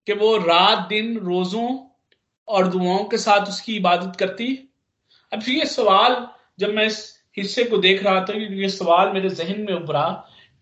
कि 0.06 0.12
वो 0.12 0.36
रात, 0.36 0.86
दिन, 0.88 1.16
रोजों 1.18 1.68
और 2.48 2.68
दुआओं 2.68 3.04
के 3.04 3.18
साथ 3.18 3.48
उसकी 3.48 3.76
इबादत 3.76 4.16
करती। 4.16 4.48
अब 5.32 5.48
ये 5.48 5.66
सवाल 5.66 6.28
जब 6.58 6.74
मैं 6.74 6.84
इस 6.86 7.00
हिस्से 7.36 7.64
को 7.64 7.78
देख 7.78 8.02
रहा 8.04 8.24
था, 8.24 8.32
ये 8.32 8.68
सवाल 8.68 9.12
मेरे 9.12 9.28
जहन 9.30 9.60
में 9.60 9.72
उभरा 9.74 10.08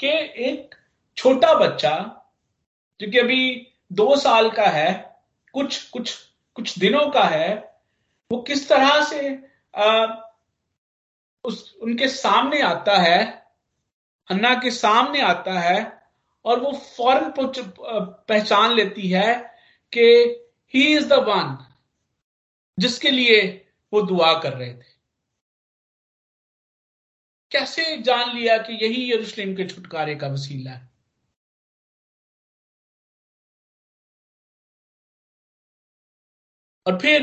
कि 0.00 0.08
एक 0.50 0.74
छोटा 1.16 1.54
बच्चा, 1.54 1.96
जो 3.00 3.10
कि 3.10 3.18
अभी 3.18 3.66
दो 3.92 4.16
साल 4.16 4.50
का 4.50 4.66
है, 4.70 5.18
कुछ 5.54 5.82
कुछ 5.90 6.14
कुछ 6.56 6.78
दिनों 6.78 7.10
का 7.10 7.24
है, 7.24 7.54
वो 8.30 8.42
किस 8.42 8.68
तरह 8.68 9.04
से 9.04 9.55
उस, 11.44 11.76
उनके 11.82 12.08
सामने 12.08 12.60
आता 12.62 12.96
है 12.98 13.18
अन्ना 14.28 14.54
के 14.60 14.70
सामने 14.70 15.20
आता 15.22 15.58
है, 15.60 15.76
और 16.44 16.60
वो 16.60 16.72
फ़ौरन 16.72 17.32
पहचान 18.28 18.74
लेती 18.74 19.08
है 19.10 19.34
कि 19.92 20.02
ही 20.74 20.86
इज़ 20.96 21.08
द 21.08 21.12
वन 21.28 21.56
जिसके 22.78 23.10
लिए 23.10 23.40
वो 23.92 24.02
दुआ 24.02 24.32
कर 24.42 24.52
रहे 24.54 24.72
थे। 24.72 24.94
कैसे 27.52 27.96
जान 28.02 28.34
लिया 28.36 28.56
कि 28.58 28.72
यही 28.84 29.10
यरूशलेम 29.12 29.54
के 29.56 29.66
छुटकारे 29.68 30.14
का 30.16 30.28
वसीला 30.28 30.70
है? 30.70 30.88
और 36.86 36.98
फिर 36.98 37.22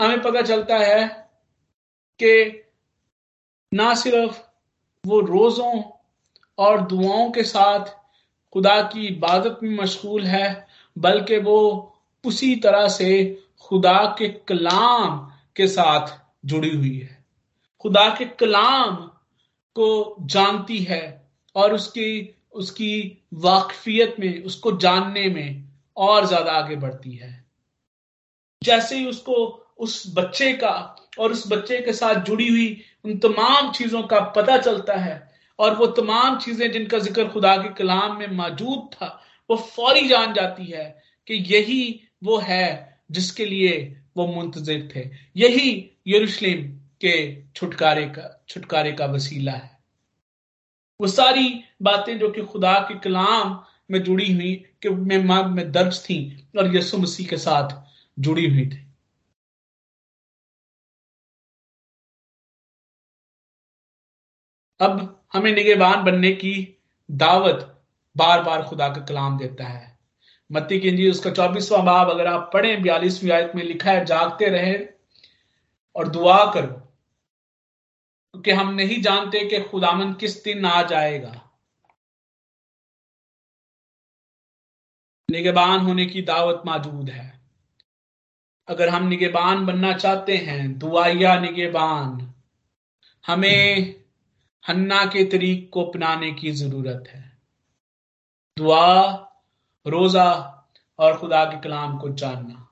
हमें 0.00 0.20
पता 0.22 0.42
चलता 0.42 0.76
है 0.78 1.23
कि 2.22 2.60
ना 3.72 3.94
सिर्फ़ 3.94 4.40
वो 5.04 5.20
रोजों 5.20 5.82
और 6.58 6.80
दुआओं 6.80 7.30
के 7.30 7.42
साथ 7.44 7.86
खुदा 8.52 8.80
की 8.82 9.06
इबादत 9.06 9.58
में 9.62 9.76
मशगूल 9.76 10.24
है, 10.24 10.66
बल्कि 10.96 11.38
वो 11.38 11.58
उसी 12.24 12.54
तरह 12.56 12.88
से 12.88 13.42
खुदा 13.60 14.04
के 14.18 14.28
कलाम 14.28 15.18
के 15.56 15.66
साथ 15.68 16.18
जुड़ी 16.46 16.76
हुई 16.76 16.98
है। 16.98 17.24
खुदा 17.80 18.08
के 18.08 18.24
कलाम 18.24 18.96
को 19.76 20.16
जानती 20.20 20.78
है 20.78 21.30
और 21.56 21.74
उसकी 21.74 22.30
उसकी 22.54 23.22
वाकफियत 23.34 24.16
में, 24.20 24.44
उसको 24.44 24.76
जानने 24.76 25.28
में 25.28 25.68
और 25.96 26.26
ज़्यादा 26.26 26.52
आगे 26.52 26.76
बढ़ती 26.76 27.12
है। 27.16 27.44
जैसे 28.62 28.98
ही 28.98 29.06
उसको, 29.06 29.34
उस 29.78 30.12
बच्चे 30.16 30.52
का 30.52 30.96
और 31.18 31.32
उस 31.32 31.46
बच्चे 31.48 31.80
के 31.80 31.92
साथ 31.92 32.24
जुड़ी 32.24 32.48
हुई 32.48 32.82
उन 33.04 33.18
तमाम 33.18 33.72
चीज़ों 33.72 34.02
का 34.02 34.20
पता 34.36 34.56
चलता 34.58 34.94
है। 34.94 35.22
और 35.58 35.74
वो 35.76 35.86
तमाम 35.96 36.38
चीज़ें 36.38 36.70
जिनका 36.72 36.98
ज़िक्र 36.98 37.28
खुदा 37.28 37.56
के 37.56 37.68
कलाम 37.74 38.18
में 38.18 38.26
मौजूद 38.28 38.88
था 38.94 39.06
वो 39.50 39.56
फौरी 39.56 40.08
जान 40.08 40.32
जाती 40.34 40.64
है 40.64 40.84
कि 41.28 41.34
यही 41.48 42.00
वो 42.24 42.38
है 42.38 42.98
जिसके 43.10 43.44
लिए 43.44 43.76
वो 44.16 44.26
मुंतजिर 44.26 44.88
थे। 44.94 45.08
यही 45.36 45.70
यरूशलेम 46.06 46.62
के 47.00 47.14
छुटकारे 47.56 48.04
का 48.08 48.44
छुटकारे 48.48 48.92
का 48.92 49.06
वसीला 49.06 49.52
है। 49.52 49.70
वो 51.00 51.06
सारी 51.08 51.48
बातें 51.82 52.18
जो 52.18 52.30
कि 52.30 52.42
खुदा 52.42 52.72
के 52.88 52.98
कलाम 53.00 53.58
में 53.90 54.02
जुड़ी 54.02 54.32
हुई 54.32 54.54
कि 54.82 54.88
में, 54.88 55.18
में 55.18 55.72
दर्ज 55.72 56.00
थी 56.00 56.48
और 56.58 56.76
यसु 56.76 56.98
मसीह 56.98 57.26
के 57.26 57.36
साथ 57.36 57.76
जुड़ी 58.18 58.48
हुई 58.48 58.66
थी। 58.66 58.83
अब 64.84 65.24
हमें 65.32 65.52
निगेबान 65.52 66.04
बनने 66.04 66.32
की 66.32 66.54
दावत 67.10 67.70
बार 68.16 68.42
बार 68.42 68.62
खुदा 68.62 68.88
का 68.88 69.00
कलाम 69.00 69.38
देता 69.38 69.64
है। 69.64 69.98
मत्ती 70.50 70.80
की 70.80 70.88
इंजी 70.88 71.10
उसका 71.10 71.30
चौबीसवां 71.30 71.84
बाब 71.84 72.10
अगर 72.10 72.26
आप 72.26 72.50
पढ़ें, 72.54 72.82
बयालीसवीं 72.82 73.30
आयत 73.32 73.52
में 73.54 73.62
लिखा 73.62 73.90
है, 73.90 74.04
जागते 74.04 74.48
रहे 74.48 74.74
और 75.96 76.08
दुआ 76.08 76.52
करो, 76.52 76.66
क्योंकि 78.34 78.50
हम 78.50 78.74
नहीं 78.74 79.00
जानते 79.02 79.44
कि 79.44 79.60
खुदामन 79.60 80.12
किस 80.12 80.44
दिन 80.44 80.64
आ 80.64 80.82
जाएगा। 80.82 81.40
निगेबान 85.30 85.80
होने 85.80 86.06
की 86.06 86.22
दावत 86.22 86.62
मौजूद 86.66 87.10
है। 87.10 87.40
अगर 88.68 88.88
हम 88.88 89.06
निगेबान 89.08 89.66
बनना 89.66 89.92
चाहते 89.92 90.36
हैं 90.36 90.78
दुआया 90.78 91.38
निगेबान, 91.40 92.34
हमें 93.26 94.03
हन्ना 94.68 95.04
के 95.04 95.24
तरीक 95.24 95.70
को 95.70 95.84
अपनाने 95.84 96.32
की 96.32 96.50
ज़रूरत 96.50 97.04
है। 97.08 97.38
दुआ, 98.58 99.12
रोजा 99.86 100.50
और 100.98 101.18
खुदा 101.18 101.44
के 101.44 101.60
कलाम 101.60 101.98
को 101.98 102.08
जानना। 102.08 102.68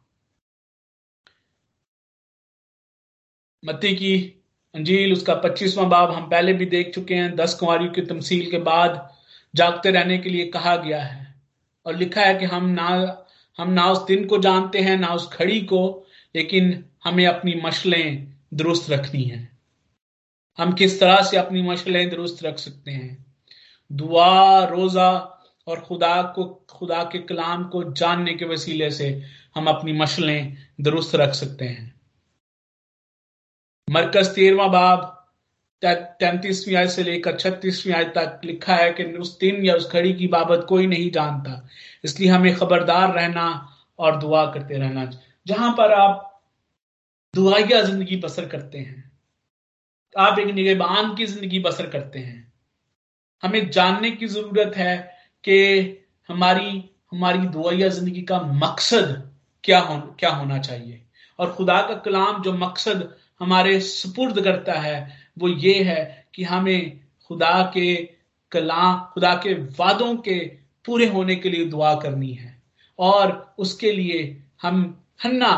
मत्ती 3.65 3.95
की 3.95 4.43
अंजील, 4.75 5.13
उसका 5.13 5.35
पच्चीसवां 5.35 5.89
बाब 5.89 6.11
हम 6.11 6.31
पहले 6.31 6.53
भी 6.53 6.67
देख 6.67 6.95
चुके 6.95 7.15
हैं। 7.15 7.37
दस 7.37 7.55
कुमारियों 7.55 7.93
की 7.93 8.03
तमसील 8.03 8.51
के 8.51 8.59
बाद 8.59 9.17
जागते 9.55 9.91
रहने 9.91 10.19
के 10.19 10.31
लिए 10.31 10.47
कहा 10.47 10.77
गया 10.77 11.03
है 11.03 11.35
और 11.87 11.97
लिखा 11.97 12.21
है 12.21 12.35
कि 12.35 12.45
हम 12.45 12.65
ना 12.65 13.19
हम 13.59 13.71
ना 13.71 13.91
उस 13.91 14.07
दिन 14.07 14.27
को 14.27 14.39
जानते 14.39 14.81
हैं, 14.81 14.97
ना 14.97 15.15
उस 15.15 15.33
घड़ी 15.33 15.61
को, 15.61 16.07
लेकिन 16.35 16.85
हमें 17.05 17.27
अपनी 17.27 17.61
मशलें 17.65 18.35
दुरुस्त 18.55 18.91
रखनी 18.91 19.23
है। 19.23 19.52
हम 20.59 20.73
किस 20.73 20.99
तरह 21.01 21.23
से 21.23 21.37
अपनी 21.37 21.63
मशलें 21.63 22.09
दुरुस्त 22.11 22.43
रख 22.45 22.59
सकते 22.59 22.91
हैं? 22.91 23.25
दुआ, 23.91 24.65
रोजा 24.65 25.11
और 25.67 25.81
खुदा 25.81 26.23
को, 26.35 26.45
खुदा 26.71 27.03
के 27.05 27.19
कलाम 27.21 27.65
को 27.65 27.83
जानने 27.93 28.35
के 28.35 28.45
वसीले 28.45 28.91
से 28.91 29.09
हम 29.57 29.67
अपनी 29.67 29.93
मशलें 29.93 30.57
दुरुस्त 30.81 31.15
रख 31.15 31.35
सकते 31.35 31.65
हैं। 31.65 31.91
मरकज 33.89 34.35
तेरवा 34.35 34.67
बाब 34.69 35.09
तैतीसवीं 35.83 36.75
आय 36.77 36.89
से 36.89 37.03
लेकर 37.03 37.37
छत्तीसवीं 37.37 37.95
आय 37.95 38.05
तक 38.17 38.41
लिखा 38.45 38.75
है 38.75 38.93
कि 38.93 39.05
उस 39.05 39.39
दिन 39.39 39.65
या 39.65 39.75
उस 39.75 39.91
घड़ी 39.91 40.13
की 40.15 40.27
बाबत 40.29 40.65
कोई 40.69 40.87
नहीं 40.87 41.11
जानता, 41.11 41.69
इसलिए 42.05 42.29
हमें 42.31 42.55
खबरदार 42.57 43.15
रहना 43.15 43.47
और 43.99 44.17
दुआ 44.17 44.45
करते 44.53 44.79
रहना। 44.79 45.11
जहाँ 45.47 45.73
पर 45.73 45.93
आप 45.93 46.29
दुआया 47.35 47.81
ज़िंदगी 47.83 48.17
बसर 48.17 48.47
करते 48.49 48.79
हैं 48.79 49.12
आप 50.15 50.39
एक 50.39 50.47
निगेबान 50.47 51.15
की 51.15 51.27
ज़िंदगी 51.27 51.59
बसर 51.61 51.87
करते 51.87 52.19
हैं। 52.19 52.53
हमें 53.43 53.71
जानने 53.71 54.11
की 54.11 54.27
ज़रूरत 54.27 54.77
है 54.77 54.97
कि 55.45 55.59
हमारी 56.29 56.85
हमारी 57.13 57.39
दुआया 57.49 57.89
ज़िंदगी 57.89 58.23
का 58.23 58.41
मकसद 58.41 59.31
क्या 59.65 59.81
हो, 59.81 59.99
क्या 60.19 60.31
होना 60.31 60.59
चाहिए। 60.59 61.03
और 61.39 61.53
खुदा 61.53 61.81
का 61.83 61.95
कलाम 61.95 62.43
जो 62.43 62.53
मकसद 62.53 63.15
हमारे 63.41 63.81
सुपुर्द 63.81 64.41
करता 64.45 64.73
है, 64.73 65.19
वो 65.39 65.49
ये 65.49 65.83
है 65.83 66.27
कि 66.35 66.45
हमें 66.45 67.01
खुदा 67.31 67.63
के 67.75 67.95
कलाम 68.53 69.01
खुदा 69.15 69.35
के 69.35 69.55
वादों 69.55 70.15
के 70.17 70.39
पूरे 70.85 71.07
होने 71.09 71.37
के 71.37 71.51
लिए 71.51 71.65
दुआ 71.65 71.95
करनी 71.95 72.33
है। 72.33 72.63
और 72.99 73.55
उसके 73.59 73.93
लिए 73.93 74.43
हम, 74.63 75.05
हन्ना 75.25 75.53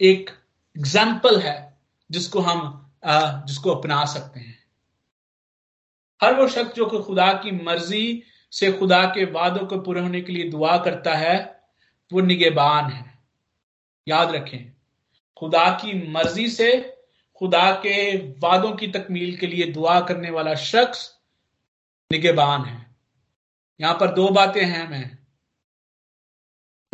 एक 0.00 0.30
एग्ज़ाम्पल 0.76 1.38
है 1.40 1.78
जिसको 2.10 2.40
हम 2.40 2.85
जिसको 3.46 3.70
अपना 3.70 4.04
सकते 4.04 4.40
हैं। 4.40 4.64
हर 6.22 6.34
वो 6.34 6.48
शख्स 6.48 6.74
जो 6.74 6.86
कि 6.86 6.98
खुदा 6.98 7.32
की 7.32 7.50
मर्ज़ी 7.50 8.22
से 8.52 8.72
खुदा 8.72 9.04
के 9.04 9.24
वादों 9.24 9.66
को 9.66 9.80
पूरे 9.80 10.00
होने 10.00 10.20
के 10.20 10.32
लिए 10.32 10.50
दुआ 10.50 10.78
करता 10.78 11.14
है, 11.14 11.62
वो 12.12 12.20
निगेबान 12.20 12.90
है। 12.90 13.18
याद 14.08 14.30
रखें, 14.30 14.72
खुदा 15.36 15.70
की 15.70 16.10
मर्ज़ी 16.10 16.48
से 16.48 16.96
खुदा 17.36 17.72
के 17.72 18.16
वादों 18.16 18.72
की 18.72 18.86
तकमील 18.86 19.36
के 19.36 19.46
लिए 19.46 19.72
दुआ 19.72 20.00
करने 20.00 20.30
वाला 20.30 20.54
शख्स 20.54 21.18
निगेबान 22.12 22.64
है। 22.64 22.96
यहाँ 23.80 23.94
पर 23.94 24.14
दो 24.14 24.28
बातें 24.28 24.66
हैं 24.66 24.88
मैं। 24.88 25.18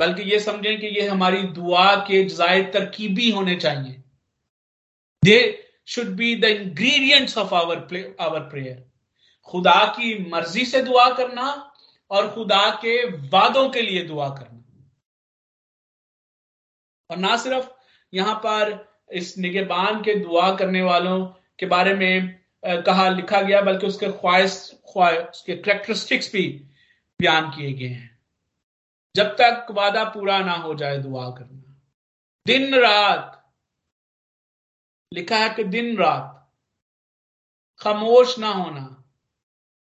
बल्कि 0.01 0.23
ये 0.23 0.41
समझें 0.41 0.81
कि 0.81 0.87
ये 0.87 1.09
हमारी 1.09 1.43
दुआ 1.43 1.97
के 1.97 2.25
जायद 2.25 2.71
तरकीबी 2.75 3.31
होने 3.31 3.57
चाहिए। 3.57 4.03
Should 5.89 6.09
be 6.17 6.35
the 6.37 6.45
ingredients 6.45 7.39
of 7.39 7.55
our 7.55 8.17
our 8.21 8.41
prayer 8.41 8.85
खुदा 9.49 9.85
की 9.97 10.31
मर्ज़ी 10.31 10.65
से 10.65 10.83
दुआ 10.83 11.09
करना 11.15 11.49
और 12.11 12.31
खुदा 12.35 12.69
के 12.75 12.97
वादों 13.29 13.69
के 13.71 13.83
लिए 13.83 14.03
दुआ 14.05 14.29
करना। 14.29 14.65
और 17.11 17.17
ना 17.17 17.37
सिर्फ़ 17.37 17.69
यहाँ 18.13 18.35
पर 18.35 18.79
इस 19.13 19.37
निगेबान 19.39 20.01
के 20.03 20.15
दुआ 20.15 20.55
करने 20.57 20.83
वालों 20.83 21.27
के 21.59 21.67
बारे 21.67 21.95
में 21.95 22.39
कहा, 22.65 23.09
लिखा 23.09 23.41
गया, 23.41 23.61
बल्कि 23.61 23.87
उसके 23.87 24.09
ख्वाहिश 24.09 24.81
ख्वाहिश 24.93 25.19
उसके 25.19 25.57
करेक्टरिस्टिक्स 25.57 26.33
भी 26.33 26.47
बयान 27.21 27.51
किए 27.51 27.73
गए 27.73 27.87
हैं। 27.87 28.19
जब 29.17 29.37
तक 29.41 29.67
वादा 29.71 30.05
पूरा 30.05 30.39
ना 30.39 30.53
हो 30.53 30.75
जाए 30.75 30.99
दुआ 30.99 31.29
करना। 31.31 31.81
दिन 32.47 32.75
रात 32.75 33.42
लिखा 35.13 35.37
है 35.37 35.49
कि 35.55 35.65
दिन 35.65 35.97
रात 35.97 36.29
खामोश 37.81 38.39
ना 38.39 38.49
होना, 38.49 38.83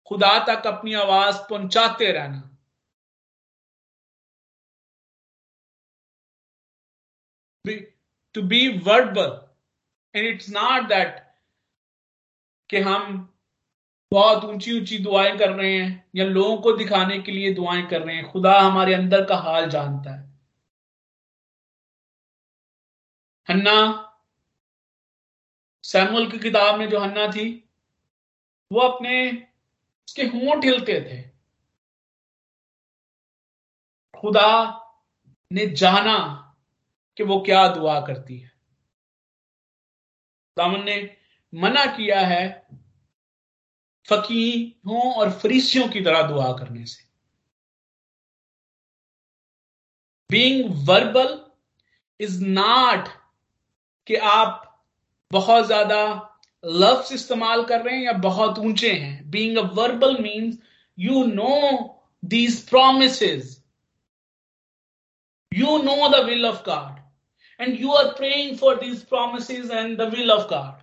खुदा 0.07 0.39
तक 0.47 0.67
अपनी 0.67 0.95
आवाज़ 0.95 1.37
पहुंचाते 1.51 2.13
रहना। 2.13 2.51
To 8.35 8.43
be 8.43 8.69
verbal 8.79 9.41
and 10.15 10.27
it's 10.27 10.49
not 10.51 10.89
that 10.89 11.19
कि 12.71 12.81
हम 12.81 13.31
बहुत 14.13 14.45
ऊँची 14.45 14.79
ऊँची 14.81 14.99
दुआएँ 14.99 15.37
कर 15.39 15.51
रहे 15.51 15.73
हैं, 15.79 16.11
या 16.17 16.25
लोगों 16.25 16.57
को 16.57 16.73
दिखाने 16.73 17.19
के 17.19 17.33
लिए 17.33 17.55
दुआएँ 17.55 17.87
कर 17.87 18.03
रहे 18.03 18.17
हैं। 18.17 18.31
खुदा 18.33 18.61
हमारे 18.61 18.95
अंदर 18.95 19.25
का 19.25 19.37
हाल 19.37 19.69
जानता 19.71 20.15
है। 20.15 20.23
हन्ना 23.49 24.04
सैमुअल 25.85 26.31
की 26.31 26.39
किताब 26.39 26.79
में 26.79 26.89
जो 26.89 27.01
हन्ना 27.01 27.27
थी, 27.27 27.69
वो 28.73 28.81
अपने 28.81 29.47
उसके 30.09 30.23
होंठ 30.23 30.65
हिलते 30.65 31.01
थे। 31.01 31.23
खुदा 34.21 34.81
ने 35.53 35.67
जाना 35.67 36.41
कि 37.17 37.23
वो 37.23 37.41
क्या 37.41 37.69
दुआ 37.69 38.01
करती 38.01 38.39
है। 38.39 38.53
दामन 40.57 40.85
ने 40.85 41.17
मना 41.55 41.87
किया 41.87 42.21
है 42.21 42.67
फकीहों 44.09 45.15
और 45.15 45.31
फरीसियों 45.31 45.89
की 45.89 46.01
तरह 46.01 46.23
दुआ 46.23 46.53
करने 46.53 46.87
से। 46.87 47.05
बींग 50.31 50.89
वर्बल 50.89 51.51
इज़ 52.21 52.45
नॉट 52.45 53.09
कि 54.07 54.15
आप 54.15 54.71
बहुत 55.31 55.67
ज़्यादा 55.67 56.01
लफ्स 56.65 57.13
इस्तेमाल 57.13 57.65
कर 57.65 57.81
रहे 57.81 57.95
हैं 57.97 58.05
या 58.05 58.13
बहुत 58.21 58.59
ऊँचे 58.59 58.93
हैं। 58.93 59.31
Being 59.31 59.57
a 59.59 59.63
verbal 59.75 60.17
means 60.23 60.59
you 60.99 61.25
know 61.27 61.57
these 62.23 62.61
promise 62.69 63.23
you 65.53 65.77
know 65.83 66.09
the 66.09 66.25
will 66.25 66.47
of 66.47 66.63
God 66.67 67.01
and 67.61 67.81
you 67.81 67.93
are 67.95 68.13
praying 68.15 68.57
for 68.59 68.77
these 68.77 69.05
promise 69.09 69.51
and 69.51 69.97
the 69.99 70.09
will 70.15 70.31
of 70.33 70.49
God 70.51 70.83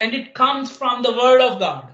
and 0.00 0.14
it 0.14 0.32
comes 0.36 0.76
from 0.78 1.02
the 1.02 1.14
word 1.16 1.42
of 1.42 1.58
God 1.58 1.92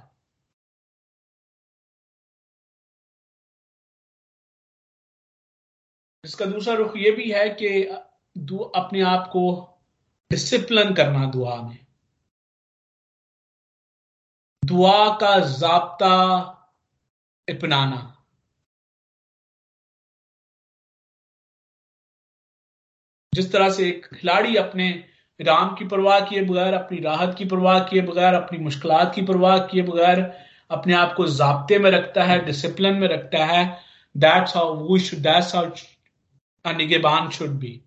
इसका 6.25 6.45
दूसरा 6.47 6.75
रुख 6.75 6.97
ये 6.97 7.11
भी 7.11 7.31
है 7.31 7.49
कि 7.55 7.69
अपने 8.77 9.01
आप 9.07 9.29
को 9.29 9.43
डिसिप्लिन 10.31 10.95
करना 10.95 11.27
दुआ 11.27 11.63
में। 11.63 11.87
दुआ 14.65 15.19
का 15.19 15.39
जाब्ता 15.41 16.15
अपनाना। 17.49 18.17
जिस 23.35 23.53
तरह 23.53 23.71
से 23.71 23.89
एक 23.89 24.07
खिलाड़ी 24.15 24.57
अपने 24.57 25.05
राम 25.41 25.75
की 25.75 25.85
परवाह 25.85 26.21
किए 26.21 26.43
बगैर, 26.43 26.75
अपनी 26.75 27.01
राहत 27.01 27.35
की 27.39 27.45
परवाह 27.45 27.85
किए 27.85 28.03
बगैर, 28.03 28.35
अपनी 28.35 28.59
मुश्किल 28.59 28.91
की 29.15 29.23
परवाह 29.23 29.59
किए 29.59 29.83
बगैर 29.83 30.47
अपने 30.71 30.95
आप 30.95 31.15
को 31.17 31.27
जबते 31.27 31.79
में 31.79 31.91
रखता 31.91 32.25
है 32.25 32.45
डिसिप्लिन 32.45 32.95
में 32.95 33.09
रखता 33.09 33.45
है 33.47 33.81
that's 34.17 34.57
how 34.57 34.93
we 34.93 35.01
should 35.01 35.21
that's 35.21 35.55
how 35.55 35.67
निगेबान 36.77 37.31
should 37.31 37.49
B 37.49 37.85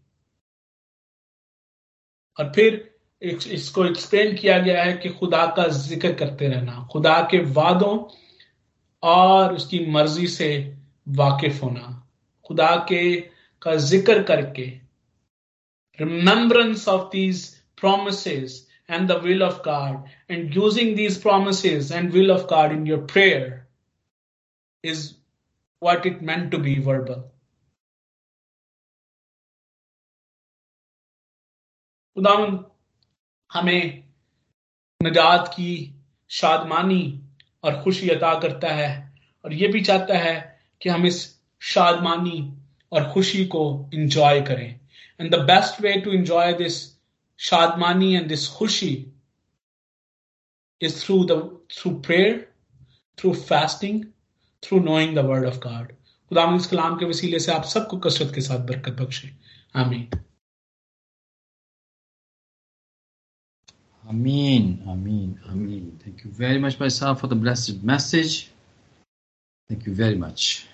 और 2.39 2.51
फिर 2.55 2.89
इसको 3.21 3.85
एक्सप्लेन 3.85 4.35
किया 4.35 4.57
गया 4.59 4.83
है 4.83 4.93
कि 4.93 5.09
खुदा 5.09 5.45
का 5.57 5.67
ज़िक्र 5.67 6.13
करते 6.13 6.47
रहना, 6.47 6.87
खुदा 6.91 7.19
के 7.31 7.39
वादों 7.53 7.97
और 9.03 9.53
उसकी 9.53 9.85
मर्ज़ी 9.91 10.27
से 10.27 10.49
वाकिफ 11.07 11.61
होना, 11.63 12.07
खुदा 12.45 12.75
के, 12.89 13.15
का 13.61 13.75
ज़िक्र 13.75 14.23
करके। 14.23 14.65
Remembrance 15.99 16.87
of 16.87 17.09
these 17.11 17.47
promise 17.77 18.27
and 18.27 19.07
the 19.11 19.19
will 19.23 19.43
of 19.43 19.61
God 19.65 20.31
and 20.31 20.55
using 20.55 20.95
these 20.95 21.21
promise 21.21 21.65
and 21.65 22.11
will 22.11 22.31
of 22.31 22.45
God 22.45 22.71
in 22.71 22.87
your 22.87 23.05
prayer 23.13 23.61
is 24.83 25.09
what 25.81 26.05
it 26.07 26.21
meant 26.23 26.51
to 26.51 26.57
be 26.57 26.79
verbal 26.79 27.23
खुदावन 32.15 32.59
हमें 33.53 34.03
नजात 35.03 35.47
की 35.47 35.95
शादमानी 36.29 37.21
और 37.63 37.81
खुशी 37.83 38.09
अदा 38.09 38.39
करता 38.39 38.67
है 38.67 39.13
और 39.45 39.53
ये 39.53 39.67
भी 39.67 39.81
चाहता 39.81 40.17
है 40.17 40.59
कि 40.81 40.89
हम 40.89 41.05
इस 41.05 41.39
शादमानी 41.61 42.53
और 42.91 43.11
खुशी 43.11 43.45
को 43.45 43.89
इंजॉय 43.93 44.41
करें। 44.41 44.79
And 45.21 45.35
the 45.35 45.39
best 45.39 45.81
way 45.81 45.93
to 45.93 46.11
enjoy 46.11 46.53
this 46.53 46.99
शादमानी 47.39 48.15
and 48.15 48.27
this 48.27 48.47
खुशी 48.47 49.11
is 50.81 51.05
through 51.05 51.23
the 51.23 51.59
through 51.71 51.91
prayer 51.99 52.53
through 53.17 53.33
fasting 53.33 54.03
through 54.63 54.79
knowing 54.79 55.15
the 55.15 55.19
word 55.19 55.45
of 55.45 55.57
God 55.57 55.91
खुदा 56.29 56.55
इस 56.55 56.67
कलाम 56.67 56.97
के 56.97 57.05
वसीले 57.05 57.39
से 57.39 57.51
आप 57.51 57.63
सबको 57.63 57.97
कसरत 57.97 58.31
के 58.35 58.41
साथ 58.41 58.59
बरकत 58.59 59.01
बख्शे। 59.01 59.27
Hamid 59.75 60.23
Amin, 64.07 64.83
Amin, 64.87 65.39
Amin. 65.49 65.97
Thank 66.03 66.25
you 66.25 66.31
very 66.31 66.57
much, 66.57 66.77
Paisa, 66.77 67.17
for 67.17 67.27
the 67.27 67.35
blessed 67.35 67.83
message. 67.83 68.51
Thank 69.69 69.85
you 69.85 69.95
very 69.95 70.15
much. 70.15 70.67